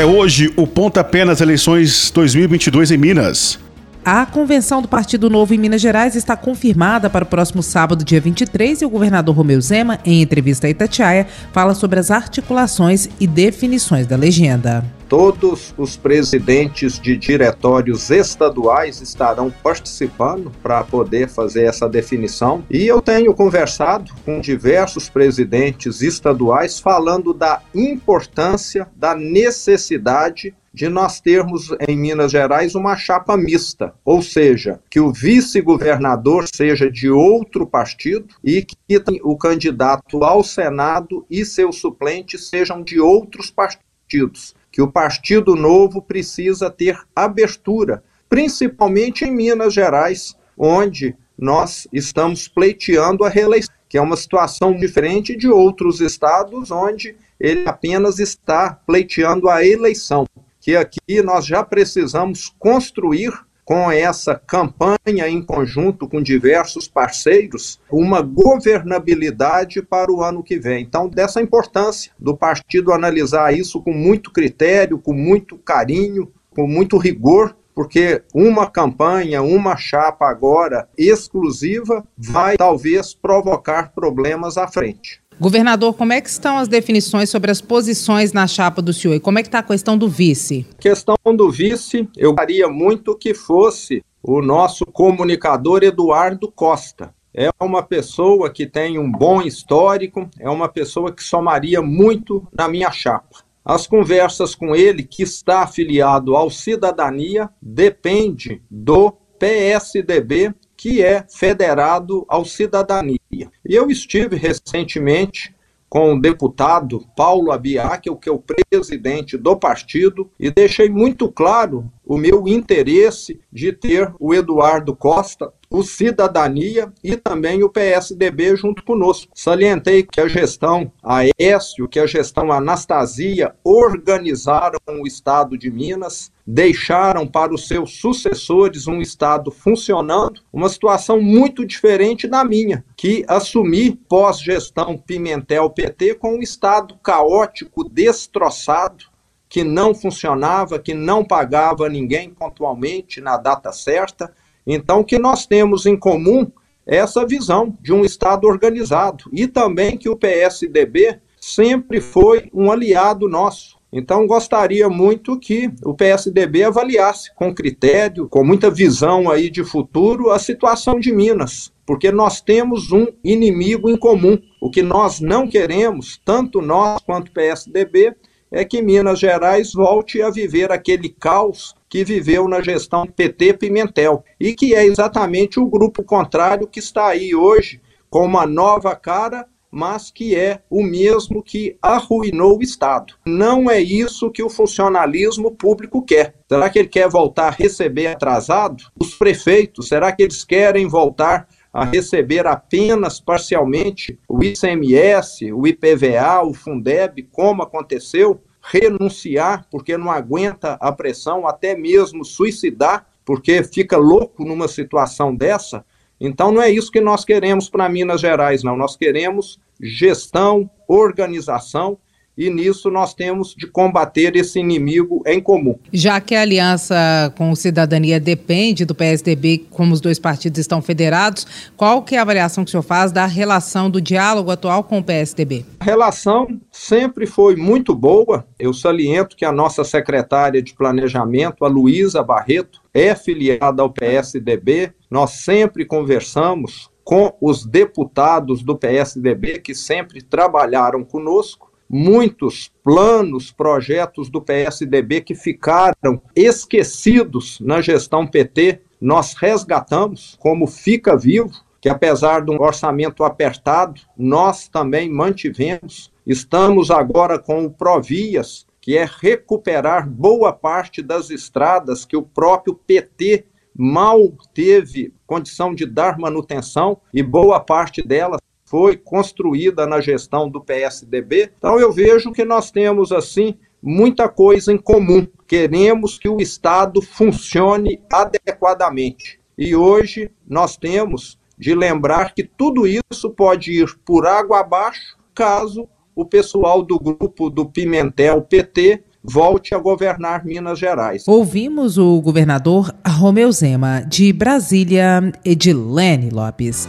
É 0.00 0.04
hoje 0.06 0.50
o 0.56 0.66
pontapé 0.66 1.26
nas 1.26 1.42
eleições 1.42 2.10
2022 2.10 2.90
em 2.90 2.96
Minas. 2.96 3.58
A 4.02 4.24
convenção 4.24 4.80
do 4.80 4.88
Partido 4.88 5.28
Novo 5.28 5.52
em 5.52 5.58
Minas 5.58 5.80
Gerais 5.80 6.16
está 6.16 6.34
confirmada 6.34 7.10
para 7.10 7.22
o 7.22 7.28
próximo 7.28 7.62
sábado, 7.62 8.02
dia 8.02 8.20
23, 8.20 8.80
e 8.80 8.86
o 8.86 8.90
governador 8.90 9.36
Romeu 9.36 9.60
Zema, 9.60 9.98
em 10.06 10.22
entrevista 10.22 10.66
a 10.66 10.70
Itatiaia, 10.70 11.26
fala 11.52 11.74
sobre 11.74 12.00
as 12.00 12.10
articulações 12.10 13.10
e 13.20 13.26
definições 13.26 14.06
da 14.06 14.16
legenda. 14.16 14.82
Todos 15.06 15.74
os 15.76 15.96
presidentes 15.96 16.98
de 16.98 17.16
diretórios 17.16 18.10
estaduais 18.10 19.02
estarão 19.02 19.52
participando 19.62 20.50
para 20.62 20.82
poder 20.84 21.28
fazer 21.28 21.64
essa 21.64 21.88
definição. 21.88 22.64
E 22.70 22.86
eu 22.86 23.02
tenho 23.02 23.34
conversado 23.34 24.12
com 24.24 24.40
diversos 24.40 25.10
presidentes 25.10 26.00
estaduais 26.00 26.78
falando 26.78 27.34
da 27.34 27.60
importância, 27.74 28.86
da 28.96 29.14
necessidade 29.14 30.54
de 30.72 30.88
nós 30.88 31.20
termos 31.20 31.74
em 31.88 31.96
Minas 31.96 32.30
Gerais 32.30 32.74
uma 32.74 32.96
chapa 32.96 33.36
mista, 33.36 33.94
ou 34.04 34.22
seja, 34.22 34.80
que 34.88 35.00
o 35.00 35.12
vice-governador 35.12 36.46
seja 36.52 36.90
de 36.90 37.10
outro 37.10 37.66
partido 37.66 38.34
e 38.42 38.62
que 38.62 38.76
o 39.22 39.36
candidato 39.36 40.22
ao 40.22 40.44
Senado 40.44 41.26
e 41.28 41.44
seus 41.44 41.76
suplentes 41.76 42.48
sejam 42.48 42.82
de 42.82 43.00
outros 43.00 43.50
partidos 43.50 44.54
que 44.72 44.80
o 44.80 44.90
Partido 44.90 45.54
Novo 45.56 46.00
precisa 46.00 46.70
ter 46.70 46.98
abertura, 47.14 48.02
principalmente 48.28 49.24
em 49.24 49.32
Minas 49.32 49.74
Gerais, 49.74 50.36
onde 50.56 51.16
nós 51.36 51.88
estamos 51.92 52.46
pleiteando 52.46 53.24
a 53.24 53.28
reeleição, 53.28 53.74
que 53.88 53.98
é 53.98 54.00
uma 54.00 54.16
situação 54.16 54.76
diferente 54.76 55.36
de 55.36 55.48
outros 55.48 56.00
estados, 56.00 56.70
onde 56.70 57.16
ele 57.38 57.68
apenas 57.68 58.18
está 58.18 58.74
pleiteando 58.86 59.48
a 59.48 59.64
eleição. 59.66 60.26
Que 60.60 60.76
aqui 60.76 61.22
nós 61.22 61.46
já 61.46 61.64
precisamos 61.64 62.54
construir 62.58 63.32
com 63.70 63.88
essa 63.88 64.34
campanha 64.34 65.28
em 65.28 65.40
conjunto 65.40 66.08
com 66.08 66.20
diversos 66.20 66.88
parceiros, 66.88 67.80
uma 67.88 68.20
governabilidade 68.20 69.80
para 69.80 70.10
o 70.10 70.24
ano 70.24 70.42
que 70.42 70.58
vem. 70.58 70.82
Então, 70.82 71.08
dessa 71.08 71.40
importância 71.40 72.10
do 72.18 72.36
partido 72.36 72.92
analisar 72.92 73.54
isso 73.56 73.80
com 73.80 73.92
muito 73.92 74.32
critério, 74.32 74.98
com 74.98 75.12
muito 75.12 75.56
carinho, 75.56 76.32
com 76.50 76.66
muito 76.66 76.98
rigor, 76.98 77.56
porque 77.72 78.22
uma 78.34 78.68
campanha, 78.68 79.40
uma 79.40 79.76
chapa 79.76 80.28
agora 80.28 80.88
exclusiva 80.98 82.04
vai 82.18 82.56
talvez 82.56 83.14
provocar 83.14 83.92
problemas 83.94 84.58
à 84.58 84.66
frente. 84.66 85.22
Governador, 85.40 85.94
como 85.94 86.12
é 86.12 86.20
que 86.20 86.28
estão 86.28 86.58
as 86.58 86.68
definições 86.68 87.30
sobre 87.30 87.50
as 87.50 87.62
posições 87.62 88.30
na 88.30 88.46
chapa 88.46 88.82
do 88.82 88.92
senhor 88.92 89.14
e 89.14 89.20
como 89.20 89.38
é 89.38 89.42
que 89.42 89.48
está 89.48 89.60
a 89.60 89.62
questão 89.62 89.96
do 89.96 90.06
vice? 90.06 90.66
Questão 90.78 91.16
do 91.34 91.50
vice, 91.50 92.06
eu 92.14 92.32
gostaria 92.32 92.68
muito 92.68 93.16
que 93.16 93.32
fosse 93.32 94.04
o 94.22 94.42
nosso 94.42 94.84
comunicador 94.84 95.82
Eduardo 95.82 96.52
Costa. 96.52 97.14
É 97.32 97.48
uma 97.58 97.82
pessoa 97.82 98.50
que 98.50 98.66
tem 98.66 98.98
um 98.98 99.10
bom 99.10 99.40
histórico, 99.40 100.28
é 100.38 100.50
uma 100.50 100.68
pessoa 100.68 101.10
que 101.10 101.24
somaria 101.24 101.80
muito 101.80 102.46
na 102.54 102.68
minha 102.68 102.90
chapa. 102.90 103.38
As 103.64 103.86
conversas 103.86 104.54
com 104.54 104.76
ele, 104.76 105.04
que 105.04 105.22
está 105.22 105.62
afiliado 105.62 106.36
ao 106.36 106.50
Cidadania, 106.50 107.48
depende 107.62 108.60
do 108.70 109.10
PSDB 109.38 110.54
que 110.80 111.02
é 111.02 111.26
federado 111.28 112.24
ao 112.26 112.42
cidadania. 112.42 113.18
E 113.30 113.74
eu 113.74 113.90
estive 113.90 114.34
recentemente 114.34 115.54
com 115.90 116.14
o 116.14 116.18
deputado 116.18 117.06
Paulo 117.14 117.52
o 117.52 118.16
que 118.16 118.30
é 118.30 118.32
o 118.32 118.42
presidente 118.42 119.36
do 119.36 119.54
partido, 119.58 120.30
e 120.40 120.50
deixei 120.50 120.88
muito 120.88 121.30
claro 121.30 121.92
o 122.02 122.16
meu 122.16 122.48
interesse 122.48 123.38
de 123.52 123.74
ter 123.74 124.10
o 124.18 124.32
Eduardo 124.32 124.96
Costa 124.96 125.52
o 125.70 125.84
Cidadania 125.84 126.92
e 127.02 127.16
também 127.16 127.62
o 127.62 127.70
PSDB 127.70 128.56
junto 128.56 128.82
conosco. 128.82 129.30
Salientei 129.32 130.02
que 130.02 130.20
a 130.20 130.26
gestão 130.26 130.90
Aécio, 131.00 131.88
que 131.88 132.00
a 132.00 132.06
gestão 132.06 132.50
Anastasia 132.50 133.54
organizaram 133.62 134.80
o 134.88 135.06
Estado 135.06 135.56
de 135.56 135.70
Minas, 135.70 136.32
deixaram 136.52 137.26
para 137.26 137.54
os 137.54 137.68
seus 137.68 138.00
sucessores 138.00 138.88
um 138.88 139.00
Estado 139.00 139.52
funcionando, 139.52 140.40
uma 140.52 140.68
situação 140.68 141.20
muito 141.20 141.64
diferente 141.64 142.26
da 142.26 142.44
minha, 142.44 142.84
que 142.96 143.24
assumi 143.28 143.92
pós-gestão 143.92 144.98
Pimentel-PT 144.98 146.16
com 146.16 146.34
um 146.34 146.42
Estado 146.42 146.96
caótico, 147.02 147.88
destroçado, 147.88 149.04
que 149.48 149.62
não 149.62 149.94
funcionava, 149.94 150.78
que 150.78 150.92
não 150.92 151.24
pagava 151.24 151.88
ninguém 151.88 152.30
pontualmente 152.30 153.20
na 153.20 153.36
data 153.36 153.70
certa, 153.72 154.32
então, 154.66 155.00
o 155.00 155.04
que 155.04 155.18
nós 155.18 155.46
temos 155.46 155.86
em 155.86 155.96
comum 155.96 156.50
é 156.86 156.96
essa 156.96 157.26
visão 157.26 157.76
de 157.80 157.92
um 157.92 158.04
Estado 158.04 158.46
organizado 158.46 159.24
e 159.32 159.46
também 159.46 159.96
que 159.96 160.08
o 160.08 160.16
PSDB 160.16 161.18
sempre 161.40 162.00
foi 162.00 162.50
um 162.52 162.70
aliado 162.70 163.28
nosso. 163.28 163.79
Então, 163.92 164.26
gostaria 164.26 164.88
muito 164.88 165.38
que 165.38 165.70
o 165.84 165.94
PSDB 165.94 166.64
avaliasse 166.64 167.34
com 167.34 167.52
critério, 167.52 168.28
com 168.28 168.44
muita 168.44 168.70
visão 168.70 169.28
aí 169.28 169.50
de 169.50 169.64
futuro, 169.64 170.30
a 170.30 170.38
situação 170.38 171.00
de 171.00 171.12
Minas, 171.12 171.72
porque 171.84 172.12
nós 172.12 172.40
temos 172.40 172.92
um 172.92 173.08
inimigo 173.24 173.90
em 173.90 173.96
comum. 173.96 174.38
O 174.60 174.70
que 174.70 174.82
nós 174.82 175.18
não 175.18 175.48
queremos, 175.48 176.20
tanto 176.24 176.62
nós 176.62 177.00
quanto 177.04 177.28
o 177.28 177.32
PSDB, 177.32 178.14
é 178.50 178.64
que 178.64 178.82
Minas 178.82 179.18
Gerais 179.18 179.72
volte 179.72 180.22
a 180.22 180.30
viver 180.30 180.70
aquele 180.70 181.08
caos 181.08 181.74
que 181.88 182.04
viveu 182.04 182.48
na 182.48 182.60
gestão 182.60 183.06
PT 183.06 183.54
Pimentel 183.54 184.24
e 184.38 184.54
que 184.54 184.74
é 184.74 184.84
exatamente 184.84 185.58
o 185.58 185.66
grupo 185.66 186.02
contrário 186.02 186.66
que 186.66 186.78
está 186.78 187.08
aí 187.08 187.34
hoje 187.34 187.80
com 188.08 188.24
uma 188.24 188.46
nova 188.46 188.94
cara, 188.96 189.46
mas 189.70 190.10
que 190.10 190.34
é 190.34 190.62
o 190.68 190.82
mesmo 190.82 191.42
que 191.42 191.76
arruinou 191.80 192.58
o 192.58 192.62
Estado. 192.62 193.14
Não 193.24 193.70
é 193.70 193.80
isso 193.80 194.30
que 194.30 194.42
o 194.42 194.50
funcionalismo 194.50 195.50
público 195.52 196.02
quer. 196.02 196.34
Será 196.48 196.68
que 196.68 196.78
ele 196.78 196.88
quer 196.88 197.08
voltar 197.08 197.48
a 197.48 197.50
receber 197.50 198.08
atrasado? 198.08 198.84
Os 198.98 199.14
prefeitos, 199.14 199.88
será 199.88 200.10
que 200.12 200.22
eles 200.22 200.44
querem 200.44 200.88
voltar 200.88 201.46
a 201.72 201.84
receber 201.84 202.46
apenas 202.46 203.20
parcialmente 203.20 204.18
o 204.28 204.42
ICMS, 204.42 205.52
o 205.52 205.66
IPVA, 205.66 206.42
o 206.42 206.52
Fundeb, 206.52 207.28
como 207.30 207.62
aconteceu? 207.62 208.42
renunciar 208.62 209.66
porque 209.70 209.96
não 209.96 210.10
aguenta 210.10 210.76
a 210.80 210.92
pressão, 210.92 211.46
até 211.46 211.74
mesmo 211.74 212.24
suicidar, 212.24 213.06
porque 213.24 213.62
fica 213.62 213.96
louco 213.96 214.44
numa 214.44 214.68
situação 214.68 215.34
dessa. 215.34 215.84
Então 216.20 216.52
não 216.52 216.60
é 216.60 216.70
isso 216.70 216.90
que 216.90 217.00
nós 217.00 217.24
queremos 217.24 217.68
para 217.68 217.88
Minas 217.88 218.20
Gerais, 218.20 218.62
não. 218.62 218.76
Nós 218.76 218.96
queremos 218.96 219.58
gestão, 219.80 220.70
organização 220.86 221.98
e 222.36 222.48
nisso 222.48 222.90
nós 222.90 223.14
temos 223.14 223.54
de 223.54 223.66
combater 223.66 224.34
esse 224.36 224.58
inimigo 224.58 225.22
em 225.26 225.40
comum. 225.40 225.78
Já 225.92 226.20
que 226.20 226.34
a 226.34 226.42
aliança 226.42 227.32
com 227.36 227.54
cidadania 227.54 228.18
depende 228.18 228.84
do 228.84 228.94
PSDB, 228.94 229.66
como 229.70 229.92
os 229.92 230.00
dois 230.00 230.18
partidos 230.18 230.58
estão 230.58 230.80
federados, 230.80 231.46
qual 231.76 232.02
que 232.02 232.14
é 232.14 232.18
a 232.18 232.22
avaliação 232.22 232.64
que 232.64 232.68
o 232.68 232.70
senhor 232.70 232.82
faz 232.82 233.12
da 233.12 233.26
relação 233.26 233.90
do 233.90 234.00
diálogo 234.00 234.50
atual 234.50 234.84
com 234.84 234.98
o 234.98 235.04
PSDB? 235.04 235.64
A 235.80 235.84
relação 235.84 236.48
sempre 236.70 237.26
foi 237.26 237.56
muito 237.56 237.94
boa. 237.94 238.46
Eu 238.58 238.72
saliento 238.72 239.36
que 239.36 239.44
a 239.44 239.52
nossa 239.52 239.84
secretária 239.84 240.62
de 240.62 240.74
planejamento, 240.74 241.64
a 241.64 241.68
Luísa 241.68 242.22
Barreto, 242.22 242.80
é 242.94 243.14
filiada 243.14 243.82
ao 243.82 243.90
PSDB. 243.90 244.92
Nós 245.10 245.30
sempre 245.30 245.84
conversamos 245.84 246.90
com 247.04 247.34
os 247.40 247.66
deputados 247.66 248.62
do 248.62 248.76
PSDB 248.76 249.58
que 249.58 249.74
sempre 249.74 250.22
trabalharam 250.22 251.02
conosco 251.02 251.69
muitos 251.92 252.70
planos, 252.84 253.50
projetos 253.50 254.30
do 254.30 254.40
PSDB 254.40 255.22
que 255.22 255.34
ficaram 255.34 256.22
esquecidos 256.36 257.58
na 257.60 257.80
gestão 257.80 258.24
PT, 258.24 258.82
nós 259.00 259.34
resgatamos, 259.34 260.36
como 260.38 260.68
fica 260.68 261.16
vivo, 261.16 261.50
que 261.80 261.88
apesar 261.88 262.44
de 262.44 262.52
um 262.52 262.62
orçamento 262.62 263.24
apertado, 263.24 264.00
nós 264.16 264.68
também 264.68 265.10
mantivemos. 265.10 266.12
Estamos 266.24 266.92
agora 266.92 267.40
com 267.40 267.64
o 267.64 267.70
Provias, 267.70 268.66
que 268.80 268.96
é 268.96 269.08
recuperar 269.20 270.08
boa 270.08 270.52
parte 270.52 271.02
das 271.02 271.28
estradas 271.28 272.04
que 272.04 272.16
o 272.16 272.22
próprio 272.22 272.74
PT 272.74 273.46
mal 273.76 274.32
teve 274.54 275.12
condição 275.26 275.74
de 275.74 275.86
dar 275.86 276.18
manutenção 276.18 277.00
e 277.12 277.22
boa 277.22 277.58
parte 277.58 278.02
delas 278.02 278.40
foi 278.70 278.96
construída 278.96 279.84
na 279.84 280.00
gestão 280.00 280.48
do 280.48 280.60
PSDB. 280.60 281.50
Então 281.58 281.80
eu 281.80 281.90
vejo 281.90 282.30
que 282.30 282.44
nós 282.44 282.70
temos 282.70 283.10
assim 283.10 283.56
muita 283.82 284.28
coisa 284.28 284.72
em 284.72 284.78
comum. 284.78 285.26
Queremos 285.44 286.16
que 286.16 286.28
o 286.28 286.40
Estado 286.40 287.02
funcione 287.02 288.00
adequadamente. 288.08 289.40
E 289.58 289.74
hoje 289.74 290.30
nós 290.48 290.76
temos 290.76 291.36
de 291.58 291.74
lembrar 291.74 292.32
que 292.32 292.44
tudo 292.44 292.86
isso 292.86 293.28
pode 293.36 293.72
ir 293.72 293.98
por 294.04 294.24
água 294.24 294.60
abaixo 294.60 295.18
caso 295.34 295.88
o 296.14 296.24
pessoal 296.24 296.80
do 296.80 296.96
grupo 296.96 297.50
do 297.50 297.66
Pimentel 297.66 298.40
PT 298.42 299.02
volte 299.22 299.74
a 299.74 299.78
governar 299.78 300.44
Minas 300.44 300.78
Gerais. 300.78 301.26
Ouvimos 301.26 301.98
o 301.98 302.20
governador 302.20 302.94
Romeu 303.04 303.50
Zema, 303.50 304.02
de 304.02 304.32
Brasília, 304.32 305.32
Edilene 305.44 306.30
Lopes. 306.30 306.88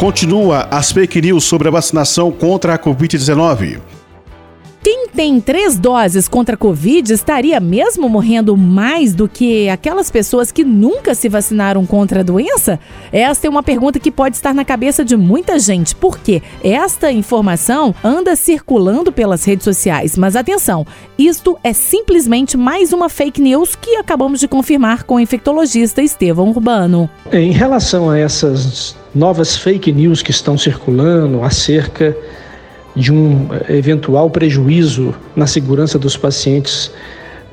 Continua 0.00 0.66
as 0.70 0.90
fake 0.92 1.20
news 1.20 1.44
sobre 1.44 1.68
a 1.68 1.70
vacinação 1.70 2.32
contra 2.32 2.72
a 2.72 2.78
Covid-19. 2.78 3.80
Quem 4.82 5.08
tem 5.08 5.38
três 5.38 5.78
doses 5.78 6.26
contra 6.26 6.54
a 6.54 6.58
Covid 6.58 7.12
estaria 7.12 7.60
mesmo 7.60 8.08
morrendo 8.08 8.56
mais 8.56 9.12
do 9.12 9.28
que 9.28 9.68
aquelas 9.68 10.10
pessoas 10.10 10.50
que 10.50 10.64
nunca 10.64 11.14
se 11.14 11.28
vacinaram 11.28 11.84
contra 11.84 12.20
a 12.20 12.22
doença? 12.22 12.80
Esta 13.12 13.46
é 13.46 13.50
uma 13.50 13.62
pergunta 13.62 14.00
que 14.00 14.10
pode 14.10 14.36
estar 14.36 14.54
na 14.54 14.64
cabeça 14.64 15.04
de 15.04 15.18
muita 15.18 15.58
gente, 15.58 15.94
porque 15.94 16.42
esta 16.64 17.12
informação 17.12 17.94
anda 18.02 18.34
circulando 18.34 19.12
pelas 19.12 19.44
redes 19.44 19.64
sociais. 19.64 20.16
Mas 20.16 20.34
atenção, 20.34 20.86
isto 21.18 21.58
é 21.62 21.74
simplesmente 21.74 22.56
mais 22.56 22.94
uma 22.94 23.10
fake 23.10 23.42
news 23.42 23.76
que 23.76 23.96
acabamos 23.96 24.40
de 24.40 24.48
confirmar 24.48 25.02
com 25.02 25.16
o 25.16 25.20
infectologista 25.20 26.00
Estevão 26.00 26.48
Urbano. 26.48 27.10
Em 27.30 27.52
relação 27.52 28.08
a 28.08 28.18
essas 28.18 28.96
novas 29.14 29.56
fake 29.56 29.92
news 29.92 30.22
que 30.22 30.30
estão 30.30 30.56
circulando 30.56 31.42
acerca 31.42 32.16
de 32.94 33.12
um 33.12 33.48
eh, 33.52 33.76
eventual 33.76 34.30
prejuízo 34.30 35.14
na 35.34 35.46
segurança 35.46 35.98
dos 35.98 36.16
pacientes 36.16 36.90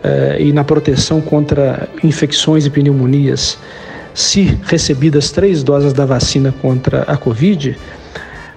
eh, 0.04 0.38
e 0.39 0.54
na 0.54 0.63
proteção 0.63 1.22
contra 1.22 1.88
infecções 2.04 2.65
e 2.65 2.70
pneumonias, 2.70 3.58
se 4.13 4.58
recebidas 4.63 5.32
três 5.32 5.63
doses 5.63 5.93
da 5.93 6.06
vacina 6.06 6.54
contra 6.62 7.04
a 7.04 7.17
Covid, 7.17 7.78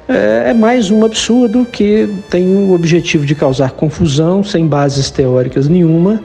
eh, 0.08 0.50
é 0.50 0.54
mais 0.54 0.90
um 0.90 1.04
absurdo 1.04 1.64
que 1.64 2.08
tem 2.28 2.46
o 2.46 2.72
objetivo 2.72 3.24
de 3.24 3.34
causar 3.34 3.72
confusão, 3.72 4.42
sem 4.42 4.66
bases 4.66 5.10
teóricas 5.10 5.68
nenhuma, 5.68 6.22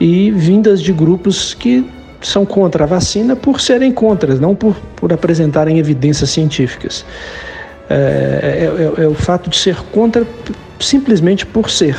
e 0.00 0.30
vindas 0.32 0.80
de 0.80 0.92
grupos 0.92 1.54
que 1.54 1.88
são 2.22 2.46
contra 2.46 2.84
a 2.84 2.86
vacina 2.86 3.34
por 3.36 3.60
serem 3.60 3.92
contra, 3.92 4.34
não 4.34 4.54
por, 4.54 4.74
por 4.96 5.12
apresentarem 5.12 5.78
evidências 5.78 6.30
científicas. 6.30 7.04
É, 7.90 7.94
é, 7.94 9.00
é, 9.00 9.04
é 9.04 9.08
o 9.08 9.14
fato 9.14 9.50
de 9.50 9.56
ser 9.56 9.76
contra 9.92 10.26
simplesmente 10.80 11.44
por 11.46 11.70
ser. 11.70 11.96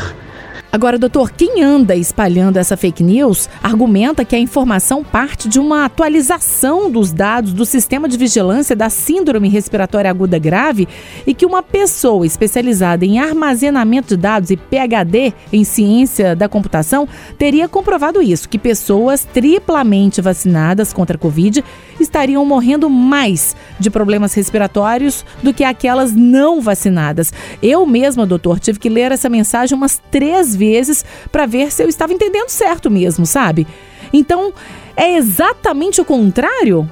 Agora, 0.74 0.98
doutor, 0.98 1.30
quem 1.30 1.62
anda 1.62 1.96
espalhando 1.96 2.58
essa 2.58 2.76
fake 2.76 3.04
news 3.04 3.48
argumenta 3.62 4.26
que 4.26 4.36
a 4.36 4.40
informação 4.40 5.04
parte 5.04 5.48
de 5.48 5.60
uma 5.60 5.86
atualização 5.86 6.90
dos 6.90 7.12
dados 7.12 7.54
do 7.54 7.64
sistema 7.64 8.10
de 8.10 8.18
vigilância 8.18 8.76
da 8.76 8.90
síndrome 8.90 9.50
respiratória 9.50 10.10
aguda 10.10 10.40
grave 10.40 10.88
e 11.28 11.34
que 11.36 11.46
uma 11.46 11.62
pessoa 11.62 12.26
especializada 12.26 13.06
em 13.06 13.20
armazenamento 13.20 14.16
de 14.16 14.18
dados 14.18 14.50
e 14.50 14.58
PhD 14.58 15.32
em 15.52 15.64
ciência 15.64 16.36
da 16.36 16.50
computação 16.50 17.08
teria 17.38 17.70
comprovado 17.70 18.20
isso, 18.20 18.50
que 18.50 18.58
pessoas 18.58 19.26
triplamente 19.32 20.22
vacinadas 20.22 20.92
contra 20.92 21.18
a 21.18 21.20
Covid 21.20 21.64
estariam 22.04 22.46
morrendo 22.46 22.90
mais 22.90 23.56
de 23.80 23.90
problemas 23.90 24.34
respiratórios 24.34 25.26
do 25.42 25.54
que 25.54 25.64
aquelas 25.64 26.14
não 26.14 26.62
vacinadas. 26.62 27.34
Eu 27.62 27.86
mesma, 27.86 28.26
doutor, 28.26 28.60
tive 28.60 28.78
que 28.78 28.90
ler 28.90 29.12
essa 29.12 29.30
mensagem 29.30 29.76
umas 29.76 30.02
três 30.12 30.56
vezes 30.56 31.04
para 31.32 31.46
ver 31.46 31.72
se 31.72 31.84
eu 31.84 31.90
estava 31.90 32.14
entendendo 32.14 32.50
certo 32.50 32.92
mesmo, 32.92 33.26
sabe? 33.26 33.66
Então, 34.12 34.54
é 34.96 35.16
exatamente 35.16 36.00
o 36.00 36.06
contrário? 36.06 36.90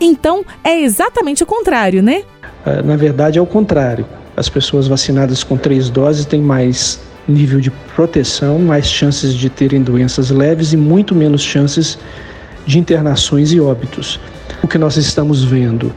Então, 0.00 0.44
é 0.64 0.80
exatamente 0.80 1.42
o 1.42 1.46
contrário, 1.46 2.02
né? 2.02 2.24
É, 2.64 2.82
na 2.82 2.96
verdade, 2.96 3.38
é 3.38 3.42
o 3.42 3.46
contrário. 3.46 4.06
As 4.36 4.48
pessoas 4.48 4.88
vacinadas 4.88 5.44
com 5.44 5.56
três 5.56 5.90
doses 5.90 6.24
têm 6.24 6.40
mais 6.40 7.00
nível 7.28 7.60
de 7.60 7.70
proteção, 7.94 8.58
mais 8.58 8.86
chances 8.86 9.34
de 9.34 9.48
terem 9.48 9.82
doenças 9.82 10.30
leves 10.30 10.72
e 10.72 10.76
muito 10.76 11.14
menos 11.14 11.42
chances 11.42 11.96
de 11.96 12.31
internações 12.66 13.52
e 13.52 13.60
óbitos. 13.60 14.20
O 14.62 14.68
que 14.68 14.78
nós 14.78 14.96
estamos 14.96 15.42
vendo 15.44 15.92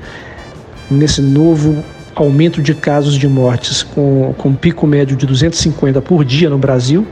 nesse 0.90 1.22
novo 1.22 1.84
aumento 2.16 2.62
de 2.62 2.74
casos 2.74 3.16
de 3.16 3.28
mortes 3.28 3.84
com, 3.84 4.34
com 4.38 4.56
pico 4.56 4.88
médio 4.88 5.18
de 5.18 5.26
250 5.26 6.02
por 6.02 6.24
dia 6.24 6.50
no 6.50 6.58
Brasil, 6.58 7.06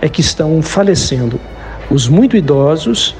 é 0.00 0.08
que 0.08 0.20
estão 0.20 0.62
falecendo 0.62 1.40
os 1.90 2.08
muito 2.08 2.36
idosos, 2.36 3.14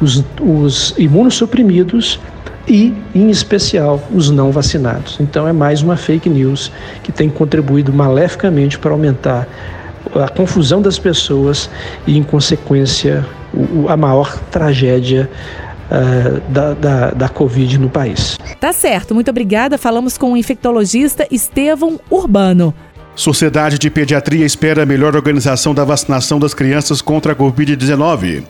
os, 0.00 0.24
os 0.40 0.94
imunossuprimidos 0.96 2.20
e, 2.66 2.94
em 3.14 3.30
especial, 3.30 4.00
os 4.12 4.30
não 4.30 4.52
vacinados. 4.52 5.16
Então, 5.20 5.48
é 5.48 5.52
mais 5.52 5.82
uma 5.82 5.96
fake 5.96 6.28
news 6.28 6.70
que 7.02 7.10
tem 7.10 7.28
contribuído 7.28 7.92
maleficamente 7.92 8.78
para 8.78 8.92
aumentar 8.92 9.48
a 10.14 10.28
confusão 10.28 10.80
das 10.80 10.98
pessoas 10.98 11.68
e, 12.06 12.16
em 12.16 12.22
consequência, 12.22 13.24
a 13.88 13.96
maior 13.96 14.38
tragédia 14.50 15.30
uh, 15.90 16.40
da, 16.50 16.74
da, 16.74 17.10
da 17.10 17.28
Covid 17.28 17.78
no 17.78 17.88
país. 17.88 18.38
Tá 18.60 18.72
certo, 18.72 19.14
muito 19.14 19.30
obrigada. 19.30 19.78
Falamos 19.78 20.16
com 20.16 20.32
o 20.32 20.36
infectologista 20.36 21.26
Estevão 21.30 21.98
Urbano. 22.10 22.74
Sociedade 23.14 23.78
de 23.78 23.90
Pediatria 23.90 24.46
espera 24.46 24.86
melhor 24.86 25.16
organização 25.16 25.74
da 25.74 25.84
vacinação 25.84 26.38
das 26.38 26.54
crianças 26.54 27.02
contra 27.02 27.32
a 27.32 27.36
Covid-19. 27.36 28.44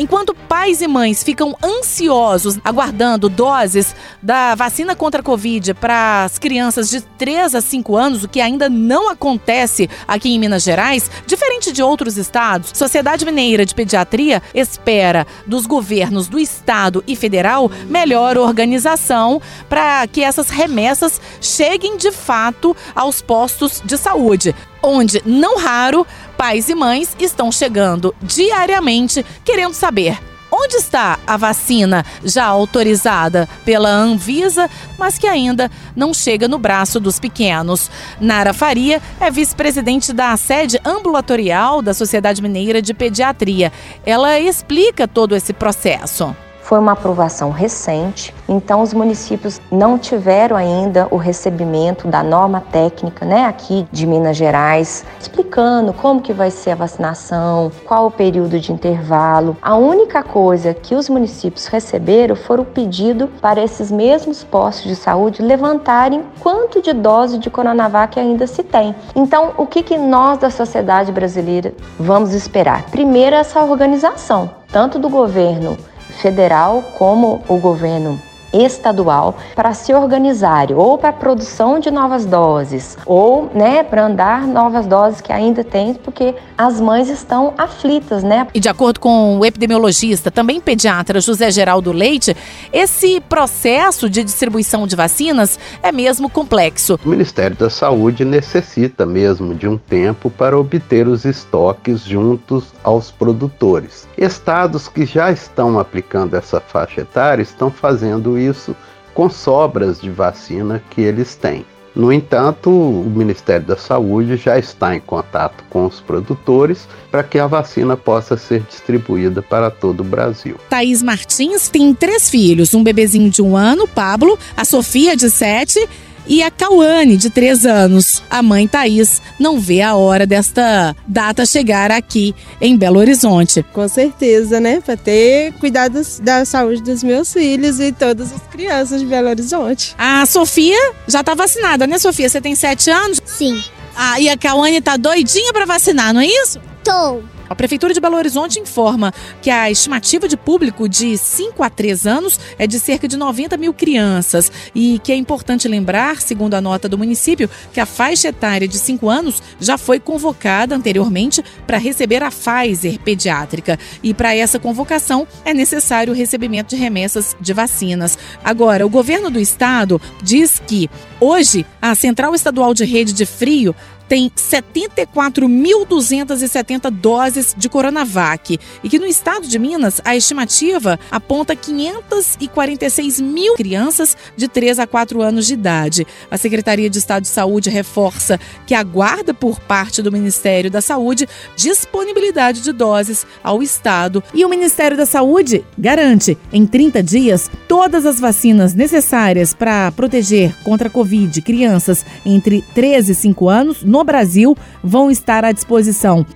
Enquanto 0.00 0.34
pais 0.34 0.80
e 0.80 0.88
mães 0.88 1.22
ficam 1.22 1.54
ansiosos 1.62 2.58
aguardando 2.64 3.28
doses 3.28 3.94
da 4.22 4.54
vacina 4.54 4.96
contra 4.96 5.20
a 5.20 5.22
Covid 5.22 5.74
para 5.74 6.24
as 6.24 6.38
crianças 6.38 6.88
de 6.88 7.02
3 7.02 7.54
a 7.54 7.60
5 7.60 7.96
anos, 7.98 8.24
o 8.24 8.28
que 8.28 8.40
ainda 8.40 8.70
não 8.70 9.10
acontece 9.10 9.90
aqui 10.08 10.30
em 10.30 10.38
Minas 10.38 10.62
Gerais, 10.62 11.10
diferente 11.26 11.70
de 11.70 11.82
outros 11.82 12.16
estados, 12.16 12.70
Sociedade 12.72 13.26
Mineira 13.26 13.66
de 13.66 13.74
Pediatria 13.74 14.42
espera 14.54 15.26
dos 15.46 15.66
governos 15.66 16.28
do 16.28 16.38
estado 16.38 17.04
e 17.06 17.14
federal 17.14 17.70
melhor 17.86 18.38
organização 18.38 19.38
para 19.68 20.06
que 20.06 20.24
essas 20.24 20.48
remessas 20.48 21.20
cheguem 21.42 21.98
de 21.98 22.10
fato 22.10 22.74
aos 22.94 23.20
postos 23.20 23.82
de 23.84 23.98
saúde 23.98 24.54
onde, 24.82 25.22
não 25.24 25.58
raro, 25.58 26.06
pais 26.40 26.70
e 26.70 26.74
mães 26.74 27.14
estão 27.20 27.52
chegando 27.52 28.14
diariamente 28.22 29.22
querendo 29.44 29.74
saber 29.74 30.18
onde 30.50 30.76
está 30.76 31.18
a 31.26 31.36
vacina 31.36 32.02
já 32.24 32.46
autorizada 32.46 33.46
pela 33.62 33.90
Anvisa, 33.90 34.70
mas 34.98 35.18
que 35.18 35.26
ainda 35.26 35.70
não 35.94 36.14
chega 36.14 36.48
no 36.48 36.58
braço 36.58 36.98
dos 36.98 37.20
pequenos. 37.20 37.90
Nara 38.18 38.54
Faria 38.54 39.02
é 39.20 39.30
vice-presidente 39.30 40.14
da 40.14 40.34
sede 40.38 40.80
ambulatorial 40.82 41.82
da 41.82 41.92
Sociedade 41.92 42.40
Mineira 42.40 42.80
de 42.80 42.94
Pediatria. 42.94 43.70
Ela 44.06 44.40
explica 44.40 45.06
todo 45.06 45.36
esse 45.36 45.52
processo 45.52 46.34
foi 46.70 46.78
uma 46.78 46.92
aprovação 46.92 47.50
recente, 47.50 48.32
então 48.48 48.80
os 48.80 48.94
municípios 48.94 49.60
não 49.72 49.98
tiveram 49.98 50.56
ainda 50.56 51.08
o 51.10 51.16
recebimento 51.16 52.06
da 52.06 52.22
norma 52.22 52.60
técnica, 52.60 53.26
né, 53.26 53.44
aqui 53.44 53.88
de 53.90 54.06
Minas 54.06 54.36
Gerais, 54.36 55.04
explicando 55.18 55.92
como 55.92 56.22
que 56.22 56.32
vai 56.32 56.48
ser 56.48 56.70
a 56.70 56.74
vacinação, 56.76 57.72
qual 57.84 58.06
o 58.06 58.10
período 58.12 58.60
de 58.60 58.72
intervalo. 58.72 59.56
A 59.60 59.74
única 59.74 60.22
coisa 60.22 60.72
que 60.72 60.94
os 60.94 61.08
municípios 61.08 61.66
receberam 61.66 62.36
foi 62.36 62.60
o 62.60 62.64
pedido 62.64 63.26
para 63.40 63.60
esses 63.60 63.90
mesmos 63.90 64.44
postos 64.44 64.84
de 64.84 64.94
saúde 64.94 65.42
levantarem 65.42 66.22
quanto 66.38 66.80
de 66.80 66.92
dose 66.92 67.38
de 67.38 67.50
Coronavac 67.50 68.16
ainda 68.16 68.46
se 68.46 68.62
tem. 68.62 68.94
Então, 69.16 69.54
o 69.56 69.66
que, 69.66 69.82
que 69.82 69.98
nós 69.98 70.38
da 70.38 70.50
sociedade 70.50 71.10
brasileira 71.10 71.74
vamos 71.98 72.32
esperar? 72.32 72.84
Primeiro, 72.92 73.34
essa 73.34 73.60
organização, 73.60 74.48
tanto 74.70 75.00
do 75.00 75.08
governo 75.08 75.76
federal 76.20 76.82
como 76.96 77.42
o 77.48 77.56
governo 77.56 78.20
estadual 78.52 79.36
para 79.54 79.72
se 79.74 79.92
organizarem 79.92 80.76
ou 80.76 80.98
para 80.98 81.10
a 81.10 81.12
produção 81.12 81.78
de 81.78 81.90
novas 81.90 82.24
doses 82.24 82.96
ou, 83.06 83.50
né, 83.54 83.82
para 83.82 84.06
andar 84.06 84.46
novas 84.46 84.86
doses 84.86 85.20
que 85.20 85.32
ainda 85.32 85.62
tem, 85.62 85.94
porque 85.94 86.34
as 86.56 86.80
mães 86.80 87.08
estão 87.08 87.54
aflitas, 87.56 88.22
né? 88.22 88.46
E 88.54 88.60
de 88.60 88.68
acordo 88.68 89.00
com 89.00 89.38
o 89.38 89.44
epidemiologista, 89.44 90.30
também 90.30 90.60
pediatra 90.60 91.20
José 91.20 91.50
Geraldo 91.50 91.92
Leite, 91.92 92.36
esse 92.72 93.20
processo 93.20 94.08
de 94.08 94.22
distribuição 94.24 94.86
de 94.86 94.96
vacinas 94.96 95.58
é 95.82 95.92
mesmo 95.92 96.28
complexo. 96.28 96.98
O 97.04 97.08
Ministério 97.08 97.56
da 97.56 97.70
Saúde 97.70 98.24
necessita 98.24 99.06
mesmo 99.06 99.54
de 99.54 99.68
um 99.68 99.76
tempo 99.76 100.30
para 100.30 100.58
obter 100.58 101.06
os 101.06 101.24
estoques 101.24 102.02
juntos 102.02 102.64
aos 102.82 103.10
produtores. 103.10 104.08
Estados 104.16 104.88
que 104.88 105.06
já 105.06 105.30
estão 105.30 105.78
aplicando 105.78 106.34
essa 106.34 106.60
faixa 106.60 107.02
etária 107.02 107.42
estão 107.42 107.70
fazendo 107.70 108.38
isso 108.40 108.74
com 109.14 109.28
sobras 109.28 110.00
de 110.00 110.10
vacina 110.10 110.82
que 110.90 111.00
eles 111.00 111.34
têm. 111.34 111.64
No 111.94 112.12
entanto, 112.12 112.70
o 112.70 113.04
Ministério 113.04 113.66
da 113.66 113.76
Saúde 113.76 114.36
já 114.36 114.56
está 114.56 114.94
em 114.94 115.00
contato 115.00 115.64
com 115.68 115.86
os 115.86 116.00
produtores 116.00 116.86
para 117.10 117.24
que 117.24 117.38
a 117.38 117.48
vacina 117.48 117.96
possa 117.96 118.36
ser 118.36 118.60
distribuída 118.60 119.42
para 119.42 119.70
todo 119.70 120.00
o 120.00 120.04
Brasil. 120.04 120.56
Thaís 120.68 121.02
Martins 121.02 121.68
tem 121.68 121.92
três 121.92 122.30
filhos: 122.30 122.74
um 122.74 122.84
bebezinho 122.84 123.28
de 123.28 123.42
um 123.42 123.56
ano, 123.56 123.88
Pablo, 123.88 124.38
a 124.56 124.64
Sofia, 124.64 125.16
de 125.16 125.28
sete, 125.28 125.88
e 126.26 126.42
a 126.42 126.50
Cauane, 126.50 127.16
de 127.16 127.30
3 127.30 127.66
anos. 127.66 128.22
A 128.30 128.42
mãe 128.42 128.66
Thaís 128.66 129.20
não 129.38 129.58
vê 129.58 129.82
a 129.82 129.94
hora 129.94 130.26
desta 130.26 130.94
data 131.06 131.44
chegar 131.44 131.90
aqui 131.90 132.34
em 132.60 132.76
Belo 132.76 132.98
Horizonte. 132.98 133.64
Com 133.72 133.88
certeza, 133.88 134.60
né? 134.60 134.80
Para 134.80 134.96
ter 134.96 135.52
cuidado 135.54 136.00
da 136.22 136.44
saúde 136.44 136.82
dos 136.82 137.02
meus 137.02 137.32
filhos 137.32 137.80
e 137.80 137.92
todas 137.92 138.32
as 138.32 138.42
crianças 138.50 139.00
de 139.00 139.06
Belo 139.06 139.28
Horizonte. 139.28 139.94
A 139.98 140.24
Sofia 140.26 140.78
já 141.08 141.20
está 141.20 141.34
vacinada, 141.34 141.86
né, 141.86 141.98
Sofia? 141.98 142.28
Você 142.28 142.40
tem 142.40 142.54
7 142.54 142.90
anos? 142.90 143.20
Sim. 143.24 143.62
Ah, 143.96 144.20
e 144.20 144.28
a 144.28 144.36
Cauane 144.36 144.80
tá 144.80 144.96
doidinha 144.96 145.52
para 145.52 145.66
vacinar, 145.66 146.14
não 146.14 146.20
é 146.20 146.26
isso? 146.26 146.60
Tô. 146.84 147.20
A 147.50 147.54
Prefeitura 147.56 147.92
de 147.92 148.00
Belo 148.00 148.16
Horizonte 148.16 148.60
informa 148.60 149.12
que 149.42 149.50
a 149.50 149.68
estimativa 149.68 150.28
de 150.28 150.36
público 150.36 150.88
de 150.88 151.18
5 151.18 151.64
a 151.64 151.68
3 151.68 152.06
anos 152.06 152.38
é 152.56 152.64
de 152.64 152.78
cerca 152.78 153.08
de 153.08 153.16
90 153.16 153.56
mil 153.56 153.74
crianças 153.74 154.52
e 154.72 155.00
que 155.00 155.10
é 155.10 155.16
importante 155.16 155.66
lembrar, 155.66 156.20
segundo 156.20 156.54
a 156.54 156.60
nota 156.60 156.88
do 156.88 156.96
município, 156.96 157.50
que 157.72 157.80
a 157.80 157.86
faixa 157.86 158.28
etária 158.28 158.68
de 158.68 158.78
5 158.78 159.10
anos 159.10 159.42
já 159.58 159.76
foi 159.76 159.98
convocada 159.98 160.76
anteriormente 160.76 161.42
para 161.66 161.76
receber 161.76 162.22
a 162.22 162.30
Pfizer 162.30 163.00
pediátrica 163.00 163.76
e 164.00 164.14
para 164.14 164.32
essa 164.32 164.60
convocação 164.60 165.26
é 165.44 165.52
necessário 165.52 166.12
o 166.12 166.16
recebimento 166.16 166.70
de 166.70 166.76
remessas 166.76 167.36
de 167.40 167.52
vacinas. 167.52 168.16
Agora, 168.44 168.86
o 168.86 168.88
governo 168.88 169.28
do 169.28 169.40
estado 169.40 170.00
diz 170.22 170.62
que 170.64 170.88
hoje 171.18 171.66
a 171.82 171.96
Central 171.96 172.32
Estadual 172.32 172.72
de 172.72 172.84
Rede 172.84 173.12
de 173.12 173.26
Frio 173.26 173.74
tem 174.10 174.28
74.270 174.28 176.90
doses 176.90 177.54
de 177.56 177.66
Coronavac 177.68 178.58
e 178.82 178.88
que 178.88 178.98
no 178.98 179.06
estado 179.06 179.46
de 179.46 179.56
Minas 179.56 180.00
a 180.04 180.16
estimativa 180.16 180.98
aponta 181.12 181.54
546 181.54 183.20
mil 183.20 183.54
crianças 183.54 184.16
de 184.36 184.48
3 184.48 184.80
a 184.80 184.86
4 184.88 185.22
anos 185.22 185.46
de 185.46 185.54
idade. 185.54 186.04
A 186.28 186.36
Secretaria 186.36 186.90
de 186.90 186.98
Estado 186.98 187.22
de 187.22 187.28
Saúde 187.28 187.70
reforça 187.70 188.40
que 188.66 188.74
aguarda 188.74 189.32
por 189.32 189.60
parte 189.60 190.02
do 190.02 190.10
Ministério 190.10 190.72
da 190.72 190.80
Saúde 190.80 191.28
disponibilidade 191.54 192.62
de 192.62 192.72
doses 192.72 193.24
ao 193.44 193.62
estado 193.62 194.24
e 194.34 194.44
o 194.44 194.48
Ministério 194.48 194.96
da 194.96 195.06
Saúde 195.06 195.64
garante 195.78 196.36
em 196.52 196.66
30 196.66 197.00
dias 197.00 197.48
todas 197.68 198.04
as 198.04 198.18
vacinas 198.18 198.74
necessárias 198.74 199.54
para 199.54 199.92
proteger 199.92 200.52
contra 200.64 200.88
a 200.88 200.90
Covid 200.90 201.40
crianças 201.42 202.04
entre 202.26 202.60
13 202.74 203.12
e 203.12 203.14
5 203.14 203.48
anos 203.48 203.84
no 203.84 203.99
no 204.00 204.04
Brasil 204.04 204.56
vão 204.82 205.10
estar 205.10 205.44
à 205.44 205.52
disposição. 205.52 206.26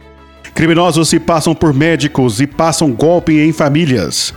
Criminosos 0.55 1.09
se 1.09 1.19
passam 1.19 1.55
por 1.55 1.73
médicos 1.75 2.41
e 2.41 2.47
passam 2.47 2.93
golpe 2.93 3.41
em 3.41 3.53
famílias. 3.53 4.33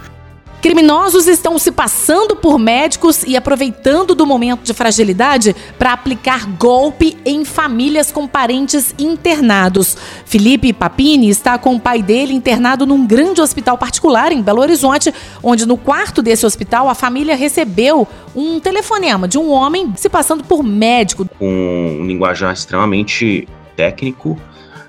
Criminosos 0.62 1.28
estão 1.28 1.60
se 1.60 1.72
passando 1.72 2.36
por 2.36 2.58
médicos 2.58 3.24
e 3.24 3.38
aproveitando 3.38 4.15
do 4.15 4.26
momento 4.26 4.63
de 4.63 4.74
fragilidade 4.74 5.56
para 5.78 5.93
aplicar 5.93 6.48
golpe 6.58 7.15
em 7.24 7.46
famílias 7.46 8.12
com 8.12 8.28
parentes 8.28 8.93
internados. 8.98 9.96
Felipe 10.26 10.74
Papini 10.74 11.30
está 11.30 11.60
com 11.60 11.76
o 11.76 11.80
pai 11.80 12.02
dele 12.02 12.34
internado 12.34 12.88
num 12.88 13.06
grande 13.06 13.39
hospital 13.39 13.78
particular 13.78 14.32
em 14.32 14.41
Belo 14.41 14.62
Horizonte, 14.62 15.13
onde 15.43 15.65
no 15.67 15.78
quarto 15.78 16.24
desse 16.24 16.46
hospital 16.46 16.89
a 16.89 16.96
família 16.96 17.36
recebeu 17.36 18.08
um 18.36 18.60
telefonema 18.60 19.28
de 19.28 19.38
um 19.38 19.52
homem 19.52 19.93
se 19.96 20.10
passando 20.10 20.43
por 20.43 20.63
médico. 20.63 21.28
Um 21.39 22.04
linguajar 22.04 22.52
extremamente 22.52 23.48
técnico, 23.76 24.39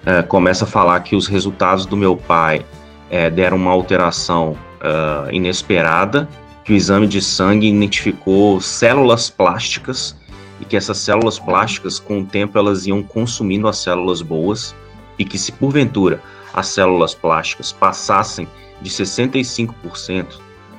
é, 0.06 0.22
começa 0.22 0.64
a 0.64 0.66
falar 0.66 1.00
que 1.00 1.14
os 1.14 1.26
resultados 1.26 1.84
do 1.84 1.96
meu 1.96 2.16
pai 2.16 2.64
é, 3.10 3.28
deram 3.28 3.58
uma 3.58 3.70
alteração 3.70 4.56
uh, 4.80 5.32
inesperada, 5.32 6.28
que 6.64 6.72
o 6.72 6.76
exame 6.76 7.06
de 7.06 7.22
sangue 7.22 7.68
identificou 7.68 8.60
células 8.60 9.30
plásticas 9.30 10.16
e 10.60 10.64
que 10.64 10.76
essas 10.76 10.98
células 10.98 11.38
plásticas, 11.38 11.98
com 11.98 12.20
o 12.20 12.24
tempo, 12.24 12.58
elas 12.58 12.86
iam 12.86 13.02
consumindo 13.02 13.68
as 13.68 13.78
células 13.78 14.20
boas 14.20 14.74
e 15.18 15.24
que 15.24 15.38
se 15.38 15.52
porventura 15.52 16.20
as 16.52 16.68
células 16.68 17.14
plásticas 17.14 17.72
passassem 17.72 18.48
de 18.80 18.90
65% 18.90 20.26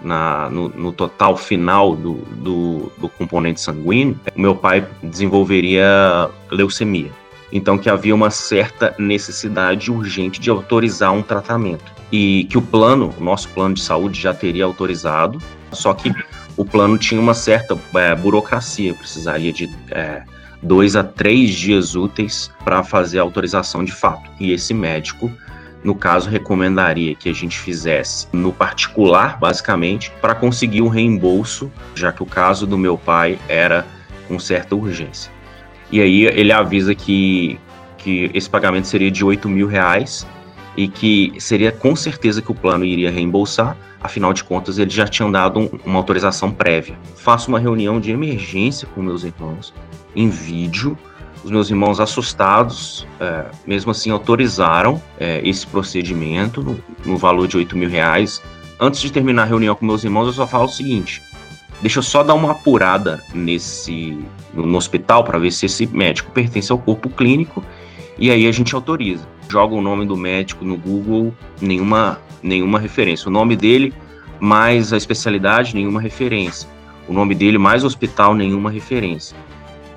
na, 0.02 0.50
no, 0.50 0.70
no, 0.70 0.92
total 0.92 1.36
final 1.36 1.96
do, 1.96 2.14
do, 2.14 2.92
do, 2.98 3.10
componente 3.10 3.60
sanguíneo, 3.60 4.18
o 4.36 4.40
meu 4.40 4.56
pai 4.56 4.88
desenvolveria 5.04 6.30
leucemia. 6.50 7.12
Então 7.52 7.78
que 7.78 7.90
havia 7.90 8.14
uma 8.14 8.30
certa 8.30 8.96
necessidade 8.98 9.92
urgente 9.92 10.40
de 10.40 10.50
autorizar 10.50 11.14
um 11.14 11.22
tratamento 11.22 11.92
e 12.12 12.46
que 12.50 12.58
o 12.58 12.62
plano, 12.62 13.14
o 13.18 13.24
nosso 13.24 13.50
plano 13.50 13.76
de 13.76 13.82
saúde 13.82 14.20
já 14.20 14.34
teria 14.34 14.66
autorizado, 14.66 15.42
só 15.72 15.94
que 15.94 16.14
o 16.58 16.66
plano 16.66 16.98
tinha 16.98 17.22
uma 17.22 17.34
certa 17.34 17.78
é, 17.96 18.16
burocracia, 18.16 18.94
precisaria 18.94 19.54
de 19.54 19.70
é, 19.92 20.24
dois 20.62 20.96
a 20.96 21.04
três 21.04 21.52
dias 21.52 21.96
úteis 21.96 22.52
para 22.64 22.84
fazer 22.84 23.20
a 23.20 23.22
autorização 23.22 23.84
de 23.84 23.92
fato. 23.92 24.30
E 24.40 24.52
esse 24.52 24.74
médico, 24.74 25.32
no 25.84 25.96
caso, 25.96 26.30
recomendaria 26.30 27.16
que 27.16 27.30
a 27.30 27.34
gente 27.34 27.58
fizesse 27.58 28.28
no 28.34 28.52
particular, 28.52 29.40
basicamente, 29.40 30.12
para 30.22 30.36
conseguir 30.36 30.82
um 30.82 30.90
reembolso, 30.90 31.72
já 31.96 32.12
que 32.12 32.22
o 32.22 32.26
caso 32.26 32.68
do 32.68 32.78
meu 32.78 32.98
pai 32.98 33.40
era 33.48 33.86
com 34.28 34.38
certa 34.38 34.76
urgência. 34.76 35.32
E 35.92 36.02
aí 36.02 36.26
ele 36.26 36.52
avisa 36.52 36.94
que, 36.94 37.60
que 37.98 38.30
esse 38.34 38.50
pagamento 38.50 38.88
seria 38.88 39.10
de 39.10 39.24
8 39.24 39.50
mil 39.50 39.68
reais 39.68 40.28
e 40.78 40.88
que 40.88 41.34
seria 41.40 41.72
com 41.72 41.96
certeza 41.96 42.42
que 42.42 42.52
o 42.52 42.56
plano 42.56 42.86
iria 42.86 43.12
reembolsar, 43.12 43.76
afinal 44.02 44.34
de 44.34 44.44
contas 44.44 44.78
eles 44.78 44.94
já 44.94 45.08
tinham 45.08 45.32
dado 45.32 45.60
um, 45.60 45.70
uma 45.86 45.98
autorização 45.98 46.52
prévia. 46.52 46.98
Faço 47.16 47.50
uma 47.50 47.60
reunião 47.60 48.00
de 48.00 48.12
emergência 48.12 48.88
com 48.94 49.02
meus 49.02 49.24
irmãos, 49.24 49.74
em 50.16 50.30
vídeo, 50.30 50.98
os 51.44 51.52
meus 51.52 51.70
irmãos 51.70 52.00
assustados, 52.00 53.08
é, 53.20 53.46
mesmo 53.66 53.92
assim 53.92 54.12
autorizaram 54.12 55.02
é, 55.20 55.42
esse 55.48 55.66
procedimento 55.66 56.62
no, 56.62 56.80
no, 57.06 57.18
valor 57.18 57.48
de 57.48 57.58
8 57.58 57.78
mil 57.78 57.90
reais. 57.90 58.42
Antes 58.80 59.02
de 59.02 59.12
terminar 59.12 59.44
a 59.44 59.46
reunião 59.46 59.76
com 59.76 59.86
meus 59.86 60.04
irmãos, 60.04 60.28
eu 60.28 60.34
só 60.34 60.48
falo 60.48 60.66
o 60.66 60.70
seguinte: 60.70 61.22
deixa 61.82 62.00
eu 62.00 62.04
só 62.04 62.24
dar 62.24 62.34
uma 62.34 62.52
apurada 62.52 63.24
nesse 63.34 64.18
no, 64.54 64.78
hospital 64.78 65.24
para 65.24 65.40
ver 65.40 65.52
se 65.52 65.66
esse 65.66 65.88
médico 65.88 66.32
pertence 66.32 66.72
ao 66.72 66.78
corpo 66.78 67.10
clínico 67.10 67.64
e 68.18 68.30
aí 68.32 68.48
a 68.48 68.52
gente 68.52 68.76
autoriza 68.76 69.28
joga 69.50 69.74
o 69.74 69.82
nome 69.82 70.06
do 70.06 70.16
médico 70.16 70.64
no 70.64 70.78
Google, 70.78 71.34
nenhuma, 71.60 72.20
nenhuma 72.42 72.80
referência. 72.80 73.28
O 73.28 73.32
nome 73.32 73.56
dele 73.56 73.94
mais 74.40 74.94
a 74.94 74.98
especialidade, 74.98 75.74
nenhuma 75.74 76.00
referência. 76.00 76.70
O 77.08 77.14
nome 77.14 77.34
dele 77.34 77.58
mais 77.58 77.84
o 77.84 77.88
hospital, 77.88 78.36
nenhuma 78.36 78.70
referência. 78.70 79.36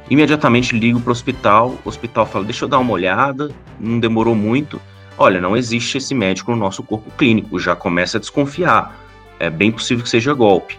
Imediatamente 0.08 0.76
ligo 0.76 1.00
para 1.00 1.10
o 1.10 1.12
hospital, 1.12 1.78
o 1.84 1.88
hospital 1.88 2.26
fala: 2.26 2.44
Deixa 2.44 2.64
eu 2.64 2.68
dar 2.68 2.78
uma 2.78 2.92
olhada, 2.92 3.50
não 3.78 4.00
demorou 4.00 4.34
muito. 4.34 4.80
Olha, 5.18 5.40
não 5.40 5.56
existe 5.56 5.98
esse 5.98 6.14
médico 6.14 6.50
no 6.50 6.56
nosso 6.56 6.82
corpo 6.82 7.10
clínico, 7.16 7.58
já 7.58 7.76
começa 7.76 8.16
a 8.16 8.20
desconfiar. 8.20 8.98
é 9.38 9.50
bem 9.50 9.70
possível 9.70 10.02
que 10.02 10.10
seja 10.10 10.32
golpe. 10.32 10.78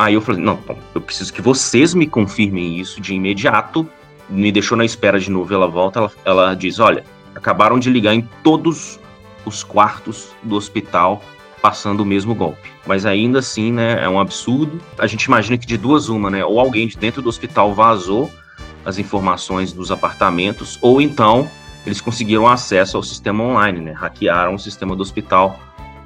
Aí 0.00 0.14
eu 0.14 0.22
falei, 0.22 0.40
não, 0.40 0.58
eu 0.94 1.00
preciso 1.02 1.30
que 1.30 1.42
vocês 1.42 1.92
me 1.92 2.06
confirmem 2.06 2.78
isso 2.78 3.02
de 3.02 3.12
imediato. 3.12 3.86
Me 4.30 4.50
deixou 4.50 4.74
na 4.74 4.82
espera 4.82 5.20
de 5.20 5.30
novo, 5.30 5.52
ela 5.52 5.68
volta, 5.68 5.98
ela, 5.98 6.12
ela 6.24 6.54
diz, 6.54 6.78
olha, 6.78 7.04
acabaram 7.34 7.78
de 7.78 7.90
ligar 7.90 8.14
em 8.14 8.26
todos 8.42 8.98
os 9.44 9.62
quartos 9.62 10.30
do 10.42 10.56
hospital 10.56 11.22
passando 11.60 12.00
o 12.00 12.06
mesmo 12.06 12.34
golpe. 12.34 12.70
Mas 12.86 13.04
ainda 13.04 13.40
assim, 13.40 13.70
né, 13.70 14.02
é 14.02 14.08
um 14.08 14.18
absurdo. 14.18 14.80
A 14.98 15.06
gente 15.06 15.24
imagina 15.24 15.58
que 15.58 15.66
de 15.66 15.76
duas 15.76 16.08
uma, 16.08 16.30
né, 16.30 16.42
ou 16.42 16.58
alguém 16.58 16.88
de 16.88 16.96
dentro 16.96 17.20
do 17.20 17.28
hospital 17.28 17.74
vazou 17.74 18.30
as 18.86 18.96
informações 18.98 19.70
dos 19.70 19.92
apartamentos, 19.92 20.78
ou 20.80 21.02
então 21.02 21.46
eles 21.84 22.00
conseguiram 22.00 22.48
acesso 22.48 22.96
ao 22.96 23.02
sistema 23.02 23.44
online, 23.44 23.80
né, 23.80 23.92
hackearam 23.92 24.54
o 24.54 24.58
sistema 24.58 24.96
do 24.96 25.02
hospital 25.02 25.60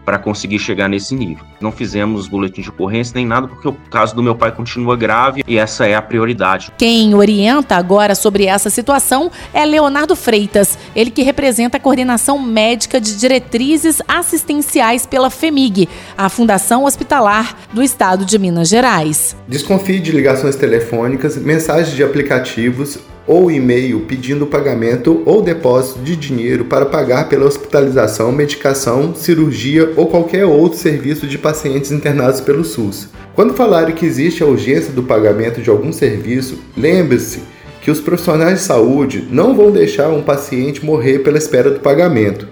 para 0.04 0.18
conseguir 0.18 0.58
chegar 0.58 0.88
nesse 0.88 1.14
nível. 1.14 1.44
Não 1.60 1.72
fizemos 1.72 2.28
boletim 2.28 2.60
de 2.60 2.68
ocorrência 2.68 3.12
nem 3.14 3.26
nada, 3.26 3.48
porque 3.48 3.66
o 3.68 3.72
caso 3.90 4.14
do 4.14 4.22
meu 4.22 4.34
pai 4.34 4.52
continua 4.52 4.96
grave 4.96 5.42
e 5.46 5.56
essa 5.56 5.86
é 5.86 5.94
a 5.94 6.02
prioridade. 6.02 6.72
Quem 6.76 7.14
orienta 7.14 7.76
agora 7.76 8.14
sobre 8.14 8.46
essa 8.46 8.70
situação 8.70 9.30
é 9.52 9.64
Leonardo 9.64 10.14
Freitas, 10.14 10.78
ele 10.94 11.10
que 11.10 11.22
representa 11.22 11.76
a 11.76 11.80
coordenação 11.80 12.38
médica 12.38 13.00
de 13.00 13.16
diretrizes 13.16 14.00
assistenciais 14.06 15.06
pela 15.06 15.30
FEMIG, 15.30 15.88
a 16.16 16.28
Fundação 16.28 16.84
Hospitalar 16.84 17.56
do 17.72 17.82
Estado 17.82 18.24
de 18.24 18.38
Minas 18.38 18.68
Gerais. 18.68 19.36
Desconfie 19.48 20.00
de 20.00 20.12
ligações 20.12 20.56
telefônicas, 20.56 21.36
mensagens 21.36 21.94
de 21.94 22.02
aplicativos 22.02 22.98
ou 23.26 23.50
e-mail 23.50 24.00
pedindo 24.00 24.46
pagamento 24.46 25.22
ou 25.24 25.42
depósito 25.42 26.00
de 26.00 26.14
dinheiro 26.16 26.66
para 26.66 26.86
pagar 26.86 27.28
pela 27.28 27.46
hospitalização, 27.46 28.30
medicação, 28.32 29.14
cirurgia 29.14 29.92
ou 29.96 30.06
qualquer 30.06 30.44
outro 30.44 30.78
serviço 30.78 31.26
de 31.26 31.38
pacientes 31.38 31.90
internados 31.90 32.40
pelo 32.40 32.64
SUS. 32.64 33.08
Quando 33.34 33.54
falarem 33.54 33.94
que 33.94 34.06
existe 34.06 34.42
a 34.42 34.46
urgência 34.46 34.92
do 34.92 35.02
pagamento 35.02 35.60
de 35.60 35.70
algum 35.70 35.92
serviço, 35.92 36.58
lembre-se 36.76 37.40
que 37.80 37.90
os 37.90 38.00
profissionais 38.00 38.60
de 38.60 38.64
saúde 38.64 39.28
não 39.30 39.54
vão 39.54 39.70
deixar 39.70 40.08
um 40.08 40.22
paciente 40.22 40.84
morrer 40.84 41.18
pela 41.20 41.38
espera 41.38 41.70
do 41.70 41.80
pagamento. 41.80 42.48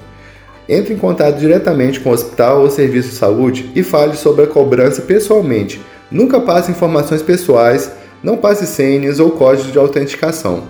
Entre 0.69 0.95
em 0.95 0.99
contato 0.99 1.39
diretamente 1.39 2.01
com 2.01 2.11
o 2.11 2.13
hospital 2.13 2.63
ou 2.63 2.71
serviço 2.71 3.11
de 3.11 3.15
saúde 3.15 3.71
e 3.75 3.83
fale 3.83 4.17
sobre 4.17 4.45
a 4.45 4.47
cobrança 4.47 5.03
pessoalmente. 5.03 5.81
Nunca 6.11 6.41
passe 6.41 6.71
informações 6.71 7.23
pessoais 7.23 7.91
não 8.23 8.37
passe 8.37 8.67
senhas 8.67 9.19
ou 9.19 9.31
códigos 9.31 9.73
de 9.73 9.79
autenticação. 9.79 10.65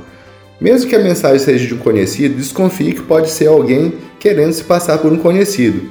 Mesmo 0.60 0.88
que 0.88 0.94
a 0.94 1.00
mensagem 1.00 1.40
seja 1.40 1.66
de 1.66 1.74
um 1.74 1.78
conhecido, 1.78 2.36
desconfie 2.36 2.92
que 2.92 3.02
pode 3.02 3.30
ser 3.30 3.48
alguém 3.48 3.94
querendo 4.20 4.52
se 4.52 4.62
passar 4.62 4.98
por 4.98 5.12
um 5.12 5.18
conhecido. 5.18 5.90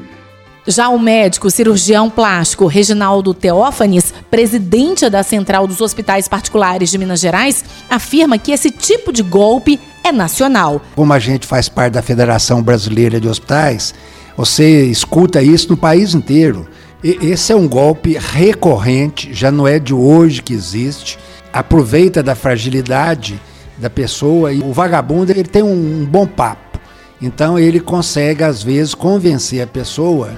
Já 0.66 0.90
o 0.90 1.00
médico 1.00 1.50
cirurgião 1.50 2.10
plástico 2.10 2.68
Reginaldo 2.68 3.34
Teófanes, 3.34 4.14
presidente 4.30 5.10
da 5.10 5.24
Central 5.24 5.66
dos 5.66 5.82
Hospitais 5.82 6.28
Particulares 6.28 6.92
de 6.92 6.98
Minas 6.98 7.20
Gerais, 7.20 7.66
afirma 7.90 8.38
que 8.38 8.52
esse 8.52 8.70
tipo 8.70 9.12
de 9.12 9.24
golpe 9.24 9.80
é 10.04 10.12
nacional. 10.12 10.82
Como 10.96 11.12
a 11.12 11.20
gente 11.20 11.48
faz 11.48 11.68
parte 11.68 11.94
da 11.94 12.02
Federação 12.02 12.62
Brasileira 12.62 13.20
de 13.20 13.28
Hospitais, 13.28 13.94
você 14.38 14.86
escuta 14.86 15.42
isso 15.42 15.70
no 15.70 15.78
país 15.78 16.14
inteiro. 16.14 16.68
E 17.04 17.18
esse 17.24 17.52
é 17.52 17.56
um 17.56 17.68
golpe 17.68 18.16
recorrente, 18.18 19.34
já 19.34 19.52
não 19.52 19.68
é 19.68 19.80
de 19.80 19.94
hoje 19.94 20.44
que 20.44 20.54
existe 20.54 21.18
aproveita 21.54 22.22
da 22.24 22.36
fragilidade 22.36 23.40
da 23.78 23.90
pessoa 23.90 24.54
e 24.54 24.60
o 24.60 24.72
vagabundo 24.72 25.32
ele 25.32 25.44
tem 25.44 25.64
um, 25.64 26.02
um 26.02 26.06
bom 26.06 26.26
papo. 26.26 26.80
Então 27.22 27.58
ele 27.58 27.80
consegue 27.80 28.44
às 28.44 28.64
vezes 28.64 28.94
convencer 28.94 29.62
a 29.62 29.68
pessoa. 29.68 30.32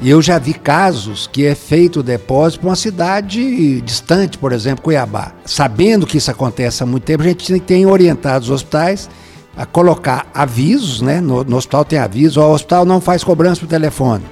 E 0.00 0.10
eu 0.10 0.20
já 0.20 0.38
vi 0.38 0.52
casos 0.52 1.26
que 1.26 1.46
é 1.46 1.54
feito 1.54 2.00
o 2.00 2.02
depósito 2.02 2.60
para 2.60 2.68
uma 2.70 2.76
cidade 2.76 3.80
distante, 3.80 4.36
por 4.36 4.52
exemplo, 4.52 4.84
Cuiabá. 4.84 5.32
Sabendo 5.44 6.06
que 6.06 6.18
isso 6.18 6.30
acontece 6.30 6.82
há 6.82 6.86
muito 6.86 7.04
tempo, 7.04 7.22
a 7.22 7.26
gente 7.26 7.58
tem 7.60 7.86
orientado 7.86 8.44
os 8.44 8.50
hospitais 8.50 9.08
a 9.56 9.64
colocar 9.64 10.26
avisos, 10.34 11.00
né? 11.00 11.18
No, 11.18 11.42
no 11.42 11.56
hospital 11.56 11.82
tem 11.82 11.98
aviso, 11.98 12.40
o 12.40 12.52
hospital 12.52 12.84
não 12.84 13.00
faz 13.00 13.24
cobrança 13.24 13.60
por 13.60 13.68
telefone. 13.68 14.22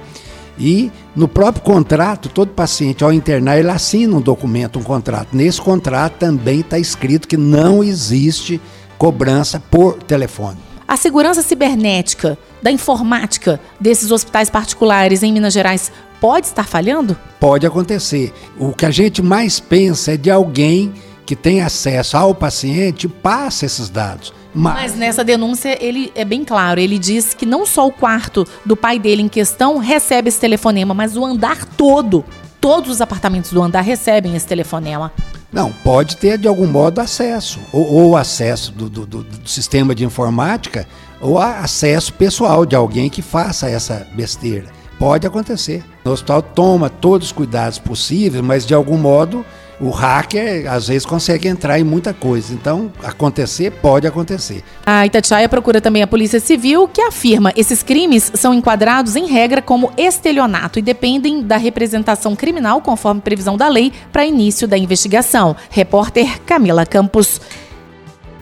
E 0.57 0.91
no 1.15 1.27
próprio 1.27 1.63
contrato, 1.63 2.29
todo 2.29 2.51
paciente, 2.51 3.03
ao 3.03 3.11
internar, 3.11 3.57
ele 3.57 3.69
assina 3.69 4.15
um 4.15 4.21
documento, 4.21 4.79
um 4.79 4.83
contrato. 4.83 5.29
Nesse 5.33 5.59
contrato 5.59 6.13
também 6.17 6.61
está 6.61 6.79
escrito 6.79 7.27
que 7.27 7.37
não 7.37 7.83
existe 7.83 8.61
cobrança 8.97 9.59
por 9.59 9.95
telefone. 10.03 10.57
A 10.87 10.95
segurança 10.95 11.41
cibernética 11.41 12.37
da 12.61 12.71
informática 12.71 13.59
desses 13.79 14.11
hospitais 14.11 14.49
particulares 14.49 15.23
em 15.23 15.33
Minas 15.33 15.53
Gerais 15.53 15.91
pode 16.21 16.47
estar 16.47 16.65
falhando? 16.65 17.17
Pode 17.39 17.65
acontecer. 17.65 18.33
O 18.57 18.71
que 18.71 18.85
a 18.85 18.91
gente 18.91 19.21
mais 19.21 19.59
pensa 19.59 20.13
é 20.13 20.17
de 20.17 20.29
alguém 20.29 20.93
que 21.25 21.35
tem 21.35 21.61
acesso 21.61 22.15
ao 22.15 22.35
paciente 22.35 23.07
passa 23.07 23.65
esses 23.65 23.89
dados. 23.89 24.31
Mas... 24.55 24.91
Mas... 24.91 24.95
nessa 24.95 25.23
denúncia 25.23 25.77
ele 25.83 26.11
é 26.15 26.23
bem 26.23 26.45
claro, 26.45 26.79
ele 26.79 26.97
diz 26.97 27.33
que 27.33 27.45
não 27.45 27.65
só 27.65 27.85
o 27.85 27.91
quarto 27.91 28.47
do 28.65 28.75
pai 28.75 28.97
dele 28.97 29.21
em 29.21 29.27
questão 29.27 29.77
recebe 29.77 30.29
esse 30.29 30.39
telefonema, 30.39 30.93
mas 30.93 31.17
o 31.17 31.25
andar 31.25 31.65
todo, 31.65 32.23
todos 32.61 32.89
os 32.89 33.01
apartamentos 33.01 33.51
do 33.51 33.61
andar 33.61 33.81
recebem 33.81 34.35
esse 34.35 34.47
telefonema. 34.47 35.11
Não, 35.51 35.71
pode 35.71 36.17
ter 36.17 36.37
de 36.37 36.47
algum 36.47 36.67
modo 36.67 36.99
acesso, 36.99 37.59
ou, 37.71 37.93
ou 37.93 38.17
acesso 38.17 38.71
do, 38.71 38.89
do, 38.89 39.05
do, 39.05 39.23
do 39.23 39.49
sistema 39.49 39.93
de 39.93 40.03
informática, 40.03 40.87
ou 41.21 41.39
acesso 41.39 42.13
pessoal 42.13 42.65
de 42.65 42.75
alguém 42.75 43.09
que 43.09 43.21
faça 43.21 43.69
essa 43.69 44.07
besteira. 44.13 44.67
Pode 44.99 45.27
acontecer. 45.27 45.83
O 46.05 46.09
hospital 46.09 46.41
toma 46.41 46.89
todos 46.89 47.27
os 47.27 47.33
cuidados 47.33 47.79
possíveis, 47.79 48.43
mas 48.43 48.65
de 48.65 48.73
algum 48.73 48.97
modo 48.97 49.45
o 49.79 49.89
hacker 49.89 50.71
às 50.71 50.87
vezes 50.87 51.05
consegue 51.05 51.47
entrar 51.47 51.79
em 51.79 51.83
muita 51.83 52.13
coisa. 52.13 52.53
Então, 52.53 52.91
acontecer 53.03 53.71
pode 53.71 54.07
acontecer. 54.07 54.63
A 54.85 55.05
Itatiaia 55.05 55.49
procura 55.49 55.81
também 55.81 56.01
a 56.01 56.07
Polícia 56.07 56.39
Civil, 56.39 56.87
que 56.87 57.01
afirma 57.01 57.51
esses 57.55 57.83
crimes 57.83 58.31
são 58.35 58.53
enquadrados 58.53 59.15
em 59.15 59.27
regra 59.27 59.61
como 59.61 59.91
estelionato 59.97 60.79
e 60.79 60.81
dependem 60.81 61.41
da 61.41 61.57
representação 61.57 62.35
criminal 62.35 62.81
conforme 62.81 63.21
previsão 63.21 63.57
da 63.57 63.67
lei 63.67 63.91
para 64.11 64.25
início 64.25 64.67
da 64.67 64.77
investigação. 64.77 65.55
Repórter 65.69 66.41
Camila 66.45 66.85
Campos. 66.85 67.41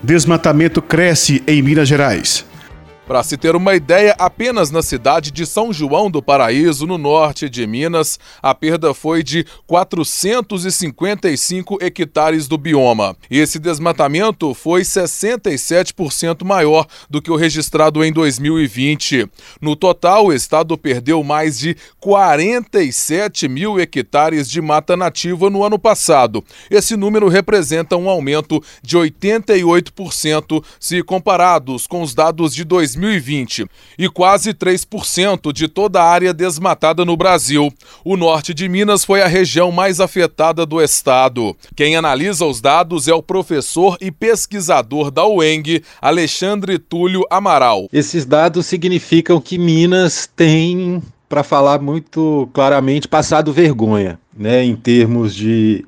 Desmatamento 0.01 0.81
cresce 0.81 1.41
em 1.47 1.61
Minas 1.61 1.87
Gerais. 1.87 2.45
Para 3.05 3.21
se 3.21 3.35
ter 3.35 3.53
uma 3.53 3.75
ideia, 3.75 4.15
apenas 4.17 4.71
na 4.71 4.81
cidade 4.81 5.29
de 5.29 5.45
São 5.45 5.73
João 5.73 6.09
do 6.09 6.23
Paraíso, 6.23 6.87
no 6.87 6.97
norte 6.97 7.49
de 7.49 7.67
Minas, 7.67 8.17
a 8.41 8.55
perda 8.55 8.93
foi 8.93 9.21
de 9.21 9.45
455 9.67 11.79
hectares 11.81 12.47
do 12.47 12.57
bioma. 12.57 13.13
Esse 13.29 13.59
desmatamento 13.59 14.53
foi 14.53 14.83
67% 14.83 16.45
maior 16.45 16.87
do 17.09 17.21
que 17.21 17.29
o 17.29 17.35
registrado 17.35 18.01
em 18.05 18.13
2020. 18.13 19.27
No 19.59 19.75
total, 19.75 20.27
o 20.27 20.33
estado 20.33 20.77
perdeu 20.77 21.21
mais 21.25 21.59
de 21.59 21.75
47 21.99 23.49
mil 23.49 23.81
hectares 23.81 24.49
de 24.49 24.61
mata 24.61 24.95
nativa 24.95 25.49
no 25.49 25.65
ano 25.65 25.77
passado. 25.77 26.41
Esse 26.71 26.95
número 26.95 27.27
representa 27.27 27.97
um 27.97 28.09
aumento 28.09 28.63
de 28.81 28.97
88% 28.97 30.63
se 30.79 31.03
comparados 31.03 31.85
com 31.85 32.01
os 32.01 32.15
dados 32.15 32.55
de 32.55 32.63
2020. 32.63 32.92
2020 32.93 33.65
e 33.97 34.09
quase 34.09 34.53
3% 34.53 35.51
de 35.51 35.67
toda 35.67 36.01
a 36.01 36.09
área 36.09 36.33
desmatada 36.33 37.05
no 37.05 37.17
Brasil. 37.17 37.71
O 38.03 38.15
norte 38.15 38.53
de 38.53 38.67
Minas 38.67 39.03
foi 39.03 39.21
a 39.21 39.27
região 39.27 39.71
mais 39.71 39.99
afetada 39.99 40.65
do 40.65 40.81
estado. 40.81 41.55
Quem 41.75 41.95
analisa 41.95 42.45
os 42.45 42.61
dados 42.61 43.07
é 43.07 43.13
o 43.13 43.23
professor 43.23 43.97
e 43.99 44.11
pesquisador 44.11 45.11
da 45.11 45.25
UENG, 45.25 45.83
Alexandre 46.01 46.77
Túlio 46.77 47.25
Amaral. 47.29 47.87
Esses 47.91 48.25
dados 48.25 48.65
significam 48.65 49.39
que 49.39 49.57
Minas 49.57 50.29
tem 50.35 51.01
para 51.33 51.43
falar 51.43 51.81
muito 51.81 52.47
claramente, 52.53 53.07
passado 53.07 53.51
vergonha, 53.51 54.19
né, 54.37 54.63
em 54.63 54.75
termos 54.75 55.33
de 55.33 55.83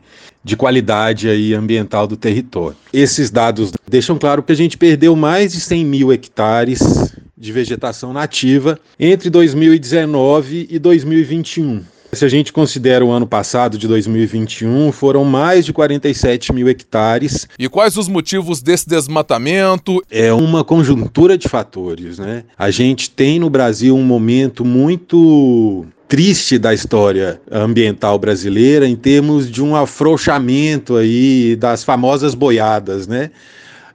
de 0.46 0.56
qualidade 0.56 1.28
aí 1.28 1.56
ambiental 1.56 2.06
do 2.06 2.16
território. 2.16 2.78
Esses 2.94 3.32
dados 3.32 3.72
deixam 3.90 4.16
claro 4.20 4.44
que 4.44 4.52
a 4.52 4.56
gente 4.56 4.78
perdeu 4.78 5.16
mais 5.16 5.54
de 5.54 5.60
100 5.60 5.84
mil 5.84 6.14
hectares 6.14 7.12
de 7.36 7.52
vegetação 7.52 8.14
nativa 8.14 8.80
entre 9.00 9.32
2019 9.32 10.68
e 10.70 10.78
2021. 10.78 11.84
Se 12.14 12.24
a 12.24 12.30
gente 12.30 12.54
considera 12.54 13.04
o 13.04 13.12
ano 13.12 13.28
passado, 13.28 13.78
de 13.78 13.88
2021, 13.88 14.92
foram 14.92 15.26
mais 15.26 15.66
de 15.66 15.74
47 15.74 16.54
mil 16.54 16.70
hectares. 16.70 17.48
E 17.60 17.68
quais 17.68 17.98
os 17.98 18.08
motivos 18.08 18.62
desse 18.62 18.88
desmatamento? 18.88 20.02
É 20.10 20.32
uma 20.32 20.64
conjuntura 20.64 21.38
de 21.38 21.50
fatores, 21.50 22.18
né? 22.18 22.44
A 22.58 22.72
gente 22.72 23.10
tem 23.10 23.38
no 23.40 23.50
Brasil 23.50 23.98
um 23.98 24.04
momento 24.04 24.64
muito 24.64 25.86
triste 26.08 26.58
da 26.58 26.74
história 26.74 27.41
ambiental 27.52 28.18
brasileira 28.20 28.88
em 28.88 28.96
termos 28.96 29.50
de 29.50 29.63
um 29.63 29.76
afrouxamento 29.76 30.96
aí 30.96 31.56
das 31.56 31.84
famosas 31.84 32.36
boiadas, 32.36 33.08
né? 33.08 33.32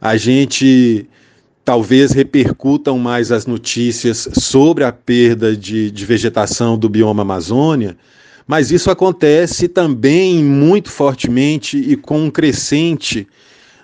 A 0.00 0.16
gente 0.16 1.06
talvez 1.64 2.12
repercutam 2.12 2.98
mais 2.98 3.30
as 3.30 3.46
notícias 3.46 4.28
sobre 4.32 4.82
a 4.82 4.90
perda 4.90 5.56
de, 5.56 5.90
de 5.90 6.04
vegetação 6.04 6.76
do 6.76 6.88
bioma 6.88 7.22
Amazônia, 7.22 7.96
Mas 8.50 8.72
isso 8.72 8.90
acontece 8.90 9.68
também 9.68 10.42
muito 10.42 10.90
fortemente 10.90 11.78
e 11.78 11.94
com 11.94 12.24
um 12.24 12.30
crescente 12.32 13.28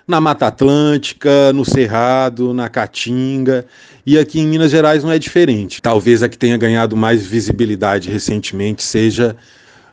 na 0.07 0.21
Mata 0.21 0.47
Atlântica, 0.47 1.51
no 1.51 1.65
Cerrado, 1.65 2.53
na 2.53 2.69
Caatinga, 2.69 3.65
e 4.05 4.17
aqui 4.17 4.39
em 4.39 4.47
Minas 4.47 4.71
Gerais 4.71 5.03
não 5.03 5.11
é 5.11 5.19
diferente. 5.19 5.81
Talvez 5.81 6.23
a 6.23 6.29
que 6.29 6.37
tenha 6.37 6.57
ganhado 6.57 6.95
mais 6.95 7.25
visibilidade 7.25 8.09
recentemente 8.09 8.81
seja 8.83 9.35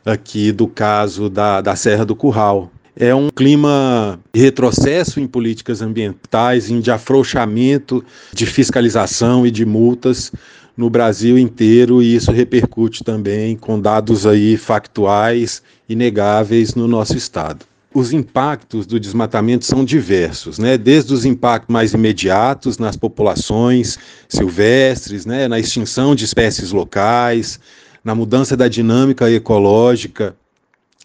aqui 0.05 0.53
do 0.53 0.67
caso 0.67 1.29
da, 1.29 1.59
da 1.59 1.75
Serra 1.75 2.05
do 2.05 2.15
Curral. 2.15 2.71
É 2.95 3.13
um 3.13 3.29
clima 3.29 4.17
de 4.33 4.39
retrocesso 4.39 5.19
em 5.19 5.27
políticas 5.27 5.81
ambientais, 5.81 6.69
de 6.69 6.91
afrouxamento 6.91 8.01
de 8.31 8.45
fiscalização 8.45 9.45
e 9.45 9.51
de 9.51 9.65
multas 9.65 10.31
no 10.77 10.89
Brasil 10.89 11.37
inteiro 11.37 12.01
e 12.01 12.15
isso 12.15 12.31
repercute 12.31 13.03
também 13.03 13.57
com 13.57 13.79
dados 13.79 14.25
aí 14.25 14.55
factuais 14.55 15.61
inegáveis 15.89 16.73
no 16.73 16.87
nosso 16.87 17.17
estado 17.17 17.65
os 17.95 18.11
impactos 18.11 18.85
do 18.85 18.99
desmatamento 18.99 19.63
são 19.63 19.85
diversos, 19.85 20.59
né? 20.59 20.77
Desde 20.77 21.13
os 21.13 21.23
impactos 21.23 21.71
mais 21.71 21.93
imediatos 21.93 22.77
nas 22.77 22.97
populações 22.97 23.97
silvestres, 24.27 25.25
né? 25.25 25.47
na 25.47 25.57
extinção 25.57 26.13
de 26.13 26.25
espécies 26.25 26.73
locais, 26.73 27.57
na 28.03 28.13
mudança 28.13 28.57
da 28.57 28.67
dinâmica 28.67 29.31
ecológica 29.31 30.35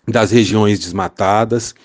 das 0.08 0.32
regiões 0.32 0.80
desmatadas, 0.80 1.76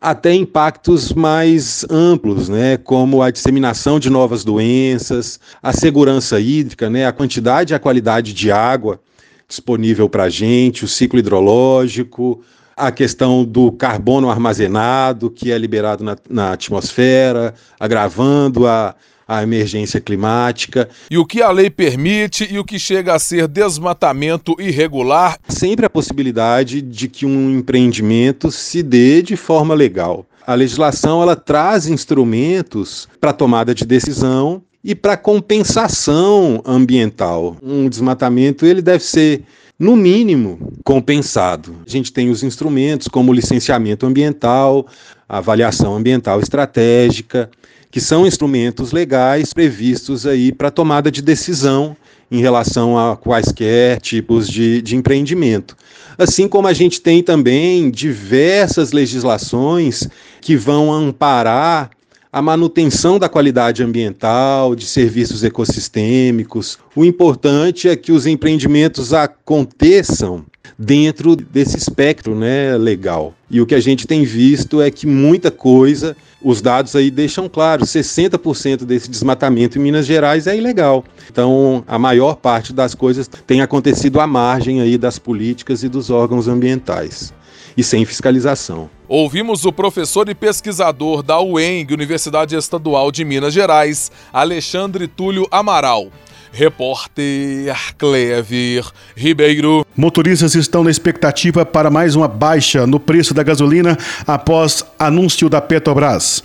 até 0.00 0.32
impactos 0.32 1.12
mais 1.12 1.84
amplos, 1.90 2.48
né, 2.48 2.78
como 2.78 3.20
a 3.20 3.30
disseminação 3.30 3.98
de 4.00 4.08
novas 4.08 4.44
doenças, 4.44 5.38
a 5.62 5.72
segurança 5.74 6.40
hídrica, 6.40 6.88
né, 6.88 7.04
a 7.04 7.12
quantidade 7.12 7.72
e 7.72 7.74
a 7.74 7.78
qualidade 7.78 8.32
de 8.32 8.50
água 8.50 8.98
disponível 9.46 10.08
para 10.08 10.24
a 10.24 10.30
gente, 10.30 10.84
o 10.84 10.88
ciclo 10.88 11.18
hidrológico, 11.18 12.42
a 12.78 12.92
questão 12.92 13.44
do 13.44 13.72
carbono 13.72 14.30
armazenado, 14.30 15.30
que 15.30 15.50
é 15.50 15.58
liberado 15.58 16.04
na, 16.04 16.16
na 16.30 16.52
atmosfera, 16.52 17.52
agravando 17.78 18.66
a, 18.66 18.94
a 19.26 19.42
emergência 19.42 20.00
climática. 20.00 20.88
E 21.10 21.18
o 21.18 21.26
que 21.26 21.42
a 21.42 21.50
lei 21.50 21.68
permite 21.68 22.48
e 22.50 22.58
o 22.58 22.64
que 22.64 22.78
chega 22.78 23.14
a 23.14 23.18
ser 23.18 23.48
desmatamento 23.48 24.54
irregular? 24.58 25.38
Sempre 25.48 25.84
a 25.84 25.90
possibilidade 25.90 26.80
de 26.80 27.08
que 27.08 27.26
um 27.26 27.58
empreendimento 27.58 28.50
se 28.50 28.82
dê 28.82 29.20
de 29.20 29.36
forma 29.36 29.74
legal. 29.74 30.24
A 30.46 30.54
legislação 30.54 31.20
ela 31.20 31.36
traz 31.36 31.86
instrumentos 31.88 33.06
para 33.20 33.34
tomada 33.34 33.74
de 33.74 33.84
decisão 33.84 34.62
e 34.82 34.94
para 34.94 35.16
compensação 35.16 36.62
ambiental. 36.64 37.56
Um 37.62 37.88
desmatamento 37.88 38.64
ele 38.64 38.80
deve 38.80 39.04
ser 39.04 39.42
no 39.78 39.94
mínimo, 39.94 40.72
compensado. 40.84 41.76
A 41.86 41.90
gente 41.90 42.12
tem 42.12 42.30
os 42.30 42.42
instrumentos 42.42 43.06
como 43.06 43.32
licenciamento 43.32 44.04
ambiental, 44.04 44.86
avaliação 45.28 45.94
ambiental 45.94 46.40
estratégica, 46.40 47.48
que 47.90 48.00
são 48.00 48.26
instrumentos 48.26 48.90
legais 48.90 49.54
previstos 49.54 50.26
aí 50.26 50.50
para 50.52 50.70
tomada 50.70 51.10
de 51.10 51.22
decisão 51.22 51.96
em 52.30 52.40
relação 52.40 52.98
a 52.98 53.16
quaisquer 53.16 54.00
tipos 54.00 54.48
de, 54.48 54.82
de 54.82 54.96
empreendimento. 54.96 55.76
Assim 56.18 56.48
como 56.48 56.66
a 56.66 56.72
gente 56.72 57.00
tem 57.00 57.22
também 57.22 57.90
diversas 57.90 58.92
legislações 58.92 60.08
que 60.40 60.56
vão 60.56 60.92
amparar 60.92 61.90
a 62.32 62.42
manutenção 62.42 63.18
da 63.18 63.28
qualidade 63.28 63.82
ambiental, 63.82 64.74
de 64.74 64.84
serviços 64.84 65.42
ecossistêmicos. 65.42 66.78
O 66.94 67.04
importante 67.04 67.88
é 67.88 67.96
que 67.96 68.12
os 68.12 68.26
empreendimentos 68.26 69.12
aconteçam 69.14 70.44
dentro 70.78 71.34
desse 71.34 71.76
espectro 71.76 72.34
né, 72.34 72.76
legal. 72.76 73.34
E 73.50 73.60
o 73.60 73.66
que 73.66 73.74
a 73.74 73.80
gente 73.80 74.06
tem 74.06 74.24
visto 74.24 74.82
é 74.82 74.90
que 74.90 75.06
muita 75.06 75.50
coisa, 75.50 76.14
os 76.42 76.60
dados 76.60 76.94
aí 76.94 77.10
deixam 77.10 77.48
claro, 77.48 77.84
60% 77.84 78.84
desse 78.84 79.10
desmatamento 79.10 79.78
em 79.78 79.82
Minas 79.82 80.06
Gerais 80.06 80.46
é 80.46 80.56
ilegal. 80.56 81.04
Então, 81.30 81.82
a 81.86 81.98
maior 81.98 82.36
parte 82.36 82.72
das 82.72 82.94
coisas 82.94 83.28
tem 83.46 83.62
acontecido 83.62 84.20
à 84.20 84.26
margem 84.26 84.80
aí 84.80 84.98
das 84.98 85.18
políticas 85.18 85.82
e 85.82 85.88
dos 85.88 86.10
órgãos 86.10 86.46
ambientais 86.46 87.32
e 87.78 87.84
sem 87.84 88.04
fiscalização. 88.04 88.90
Ouvimos 89.08 89.64
o 89.64 89.72
professor 89.72 90.28
e 90.28 90.34
pesquisador 90.34 91.22
da 91.22 91.40
UENG, 91.40 91.94
Universidade 91.94 92.56
Estadual 92.56 93.12
de 93.12 93.24
Minas 93.24 93.54
Gerais, 93.54 94.10
Alexandre 94.32 95.06
Túlio 95.06 95.46
Amaral. 95.48 96.08
Repórter 96.50 97.76
Clever 97.96 98.84
Ribeiro. 99.14 99.86
Motoristas 99.96 100.56
estão 100.56 100.82
na 100.82 100.90
expectativa 100.90 101.64
para 101.64 101.88
mais 101.88 102.16
uma 102.16 102.26
baixa 102.26 102.84
no 102.84 102.98
preço 102.98 103.32
da 103.32 103.44
gasolina 103.44 103.96
após 104.26 104.84
anúncio 104.98 105.48
da 105.48 105.60
Petrobras. 105.60 106.42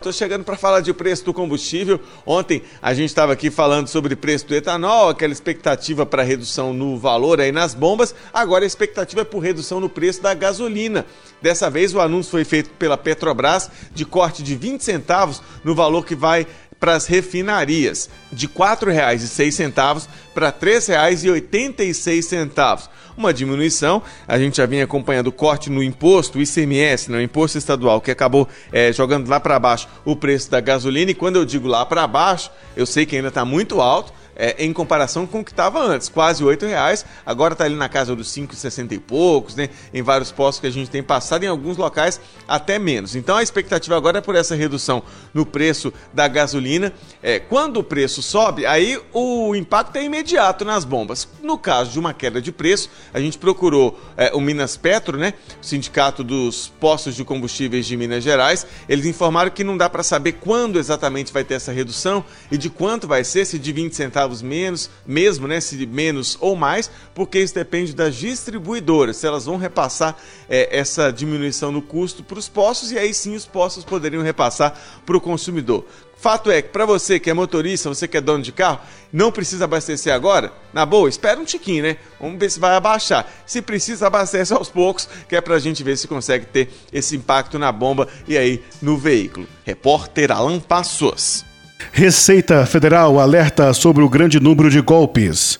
Estou 0.00 0.14
chegando 0.14 0.44
para 0.44 0.56
falar 0.56 0.80
de 0.80 0.94
preço 0.94 1.26
do 1.26 1.34
combustível. 1.34 2.00
Ontem 2.24 2.62
a 2.80 2.94
gente 2.94 3.10
estava 3.10 3.34
aqui 3.34 3.50
falando 3.50 3.86
sobre 3.86 4.16
preço 4.16 4.46
do 4.46 4.54
etanol, 4.54 5.10
aquela 5.10 5.30
expectativa 5.30 6.06
para 6.06 6.22
redução 6.22 6.72
no 6.72 6.96
valor 6.96 7.38
aí 7.38 7.52
nas 7.52 7.74
bombas. 7.74 8.14
Agora 8.32 8.64
a 8.64 8.66
expectativa 8.66 9.20
é 9.20 9.24
por 9.24 9.40
redução 9.40 9.78
no 9.78 9.90
preço 9.90 10.22
da 10.22 10.32
gasolina. 10.32 11.04
Dessa 11.42 11.68
vez 11.68 11.94
o 11.94 12.00
anúncio 12.00 12.30
foi 12.30 12.44
feito 12.44 12.70
pela 12.78 12.96
Petrobras 12.96 13.70
de 13.92 14.06
corte 14.06 14.42
de 14.42 14.56
20 14.56 14.82
centavos 14.82 15.42
no 15.62 15.74
valor 15.74 16.06
que 16.06 16.14
vai 16.14 16.46
para 16.80 16.94
as 16.94 17.06
refinarias, 17.06 18.10
de 18.32 18.46
R$ 18.46 18.52
4,06 18.54 20.08
para 20.34 20.46
R$ 20.46 20.54
3,86 20.60 22.88
uma 23.20 23.32
diminuição. 23.32 24.02
A 24.26 24.38
gente 24.38 24.56
já 24.56 24.66
vinha 24.66 24.84
acompanhando 24.84 25.28
o 25.28 25.32
corte 25.32 25.70
no 25.70 25.82
imposto, 25.82 26.38
o 26.38 26.42
ICMS, 26.42 27.10
no 27.10 27.18
né, 27.18 27.22
imposto 27.22 27.58
estadual, 27.58 28.00
que 28.00 28.10
acabou 28.10 28.48
é, 28.72 28.92
jogando 28.92 29.28
lá 29.28 29.38
para 29.38 29.58
baixo 29.58 29.86
o 30.04 30.16
preço 30.16 30.50
da 30.50 30.60
gasolina. 30.60 31.10
E 31.10 31.14
quando 31.14 31.36
eu 31.36 31.44
digo 31.44 31.68
lá 31.68 31.84
para 31.84 32.06
baixo, 32.06 32.50
eu 32.76 32.86
sei 32.86 33.04
que 33.04 33.16
ainda 33.16 33.28
está 33.28 33.44
muito 33.44 33.80
alto, 33.80 34.12
é, 34.40 34.56
em 34.58 34.72
comparação 34.72 35.26
com 35.26 35.40
o 35.40 35.44
que 35.44 35.50
estava 35.50 35.78
antes, 35.78 36.08
quase 36.08 36.42
R$ 36.42 36.56
reais, 36.66 37.04
agora 37.26 37.52
está 37.52 37.66
ali 37.66 37.76
na 37.76 37.90
casa 37.90 38.16
dos 38.16 38.28
5,60 38.28 38.92
e 38.92 38.98
poucos, 38.98 39.54
né? 39.54 39.68
Em 39.92 40.00
vários 40.00 40.32
postos 40.32 40.60
que 40.60 40.66
a 40.66 40.70
gente 40.70 40.90
tem 40.90 41.02
passado, 41.02 41.44
em 41.44 41.46
alguns 41.46 41.76
locais 41.76 42.18
até 42.48 42.78
menos. 42.78 43.14
Então 43.14 43.36
a 43.36 43.42
expectativa 43.42 43.94
agora 43.94 44.18
é 44.18 44.20
por 44.22 44.34
essa 44.34 44.54
redução 44.54 45.02
no 45.34 45.44
preço 45.44 45.92
da 46.14 46.26
gasolina. 46.26 46.90
É, 47.22 47.38
quando 47.38 47.76
o 47.76 47.84
preço 47.84 48.22
sobe, 48.22 48.64
aí 48.64 48.98
o 49.12 49.54
impacto 49.54 49.96
é 49.96 50.04
imediato 50.04 50.64
nas 50.64 50.86
bombas. 50.86 51.28
No 51.42 51.58
caso 51.58 51.90
de 51.92 51.98
uma 51.98 52.14
queda 52.14 52.40
de 52.40 52.50
preço, 52.50 52.88
a 53.12 53.20
gente 53.20 53.36
procurou 53.36 54.00
é, 54.16 54.32
o 54.34 54.40
Minas 54.40 54.74
Petro, 54.74 55.18
né? 55.18 55.34
O 55.62 55.66
sindicato 55.66 56.24
dos 56.24 56.72
postos 56.80 57.14
de 57.14 57.24
combustíveis 57.24 57.84
de 57.84 57.94
Minas 57.94 58.24
Gerais. 58.24 58.66
Eles 58.88 59.04
informaram 59.04 59.50
que 59.50 59.62
não 59.62 59.76
dá 59.76 59.90
para 59.90 60.02
saber 60.02 60.32
quando 60.32 60.78
exatamente 60.78 61.30
vai 61.30 61.44
ter 61.44 61.54
essa 61.54 61.72
redução 61.72 62.24
e 62.50 62.56
de 62.56 62.70
quanto 62.70 63.06
vai 63.06 63.22
ser, 63.22 63.44
se 63.44 63.58
de 63.58 63.70
20 63.70 63.94
centavos 63.94 64.29
centavos 64.30 64.42
menos, 64.42 64.90
mesmo, 65.06 65.48
né, 65.48 65.60
se 65.60 65.84
menos 65.86 66.38
ou 66.40 66.54
mais, 66.54 66.90
porque 67.14 67.38
isso 67.38 67.54
depende 67.54 67.94
das 67.94 68.14
distribuidoras, 68.14 69.16
se 69.16 69.26
elas 69.26 69.46
vão 69.46 69.56
repassar 69.56 70.16
é, 70.48 70.78
essa 70.78 71.10
diminuição 71.10 71.72
no 71.72 71.82
custo 71.82 72.22
para 72.22 72.38
os 72.38 72.48
postos 72.48 72.92
e 72.92 72.98
aí 72.98 73.12
sim 73.12 73.34
os 73.34 73.46
postos 73.46 73.84
poderiam 73.84 74.22
repassar 74.22 74.74
para 75.04 75.16
o 75.16 75.20
consumidor. 75.20 75.84
Fato 76.16 76.50
é 76.50 76.60
que 76.60 76.68
para 76.68 76.84
você 76.84 77.18
que 77.18 77.30
é 77.30 77.34
motorista, 77.34 77.88
você 77.88 78.06
que 78.06 78.14
é 78.14 78.20
dono 78.20 78.42
de 78.42 78.52
carro, 78.52 78.80
não 79.10 79.32
precisa 79.32 79.64
abastecer 79.64 80.12
agora? 80.12 80.52
Na 80.70 80.84
boa, 80.84 81.08
espera 81.08 81.40
um 81.40 81.46
tiquinho, 81.46 81.82
né? 81.82 81.96
Vamos 82.20 82.38
ver 82.38 82.50
se 82.50 82.60
vai 82.60 82.74
abaixar. 82.74 83.26
Se 83.46 83.62
precisa, 83.62 84.06
abastece 84.06 84.52
aos 84.52 84.68
poucos, 84.68 85.08
que 85.26 85.34
é 85.34 85.40
para 85.40 85.54
a 85.54 85.58
gente 85.58 85.82
ver 85.82 85.96
se 85.96 86.06
consegue 86.06 86.44
ter 86.44 86.68
esse 86.92 87.16
impacto 87.16 87.58
na 87.58 87.72
bomba 87.72 88.06
e 88.28 88.36
aí 88.36 88.62
no 88.82 88.98
veículo. 88.98 89.46
Repórter 89.64 90.30
Alan 90.30 90.60
Passos. 90.60 91.49
Receita 91.92 92.64
Federal 92.66 93.18
alerta 93.18 93.72
sobre 93.72 94.04
o 94.04 94.08
grande 94.08 94.38
número 94.38 94.70
de 94.70 94.80
golpes. 94.80 95.58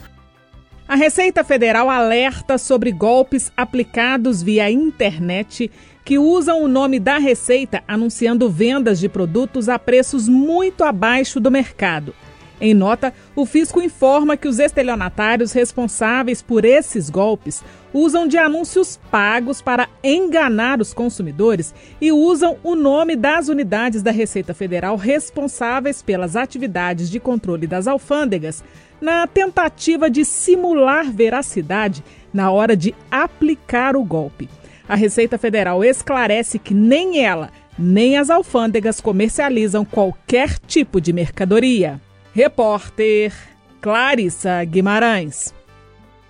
A 0.86 0.94
Receita 0.94 1.42
Federal 1.42 1.88
alerta 1.88 2.58
sobre 2.58 2.92
golpes 2.92 3.50
aplicados 3.56 4.42
via 4.42 4.70
internet 4.70 5.70
que 6.04 6.18
usam 6.18 6.62
o 6.62 6.68
nome 6.68 7.00
da 7.00 7.18
Receita 7.18 7.82
anunciando 7.86 8.50
vendas 8.50 9.00
de 9.00 9.08
produtos 9.08 9.68
a 9.68 9.78
preços 9.78 10.28
muito 10.28 10.84
abaixo 10.84 11.40
do 11.40 11.50
mercado. 11.50 12.14
Em 12.61 12.74
nota, 12.74 13.14
o 13.34 13.46
fisco 13.46 13.80
informa 13.80 14.36
que 14.36 14.46
os 14.46 14.58
estelionatários 14.58 15.52
responsáveis 15.52 16.42
por 16.42 16.64
esses 16.64 17.08
golpes 17.08 17.64
usam 17.92 18.28
de 18.28 18.36
anúncios 18.36 19.00
pagos 19.11 19.62
para 19.62 19.88
enganar 20.04 20.78
os 20.78 20.92
consumidores 20.92 21.74
e 22.00 22.12
usam 22.12 22.58
o 22.62 22.74
nome 22.74 23.16
das 23.16 23.48
unidades 23.48 24.02
da 24.02 24.11
Receita 24.11 24.52
Federal 24.52 24.96
responsáveis 24.96 26.02
pelas 26.02 26.36
atividades 26.36 27.11
de 27.11 27.18
controle 27.18 27.66
das 27.66 27.86
alfândegas, 27.86 28.62
na 29.00 29.26
tentativa 29.26 30.11
de 30.11 30.26
simular 30.26 31.11
veracidade 31.11 32.04
na 32.34 32.50
hora 32.50 32.76
de 32.76 32.94
aplicar 33.11 33.96
o 33.96 34.04
golpe. 34.04 34.50
A 34.86 34.94
Receita 34.94 35.38
Federal 35.38 35.82
esclarece 35.82 36.58
que 36.58 36.74
nem 36.74 37.24
ela, 37.24 37.50
nem 37.78 38.18
as 38.18 38.28
alfândegas 38.28 39.00
comercializam 39.00 39.84
qualquer 39.84 40.58
tipo 40.58 41.00
de 41.00 41.12
mercadoria. 41.12 41.98
Repórter 42.34 43.32
Clarissa 43.80 44.64
Guimarães. 44.64 45.54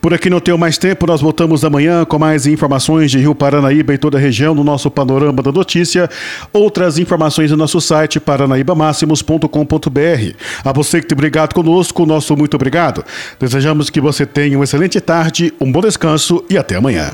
Por 0.00 0.14
aqui 0.14 0.30
não 0.30 0.40
tenho 0.40 0.56
mais 0.56 0.78
tempo, 0.78 1.06
nós 1.06 1.20
voltamos 1.20 1.62
amanhã 1.62 2.06
com 2.06 2.18
mais 2.18 2.46
informações 2.46 3.10
de 3.10 3.18
Rio 3.18 3.34
Paranaíba 3.34 3.92
e 3.92 3.98
toda 3.98 4.16
a 4.16 4.20
região 4.20 4.54
no 4.54 4.64
nosso 4.64 4.90
Panorama 4.90 5.42
da 5.42 5.52
Notícia. 5.52 6.08
Outras 6.54 6.98
informações 6.98 7.50
no 7.50 7.56
nosso 7.58 7.82
site 7.82 8.18
paranaibamáximos.com.br. 8.18 10.34
A 10.64 10.72
você 10.72 11.02
que 11.02 11.06
tem 11.06 11.16
brigado 11.16 11.54
conosco, 11.54 12.06
nosso 12.06 12.34
muito 12.34 12.54
obrigado. 12.54 13.04
Desejamos 13.38 13.90
que 13.90 14.00
você 14.00 14.24
tenha 14.24 14.56
uma 14.56 14.64
excelente 14.64 14.98
tarde, 15.02 15.52
um 15.60 15.70
bom 15.70 15.82
descanso 15.82 16.42
e 16.48 16.56
até 16.56 16.76
amanhã. 16.76 17.12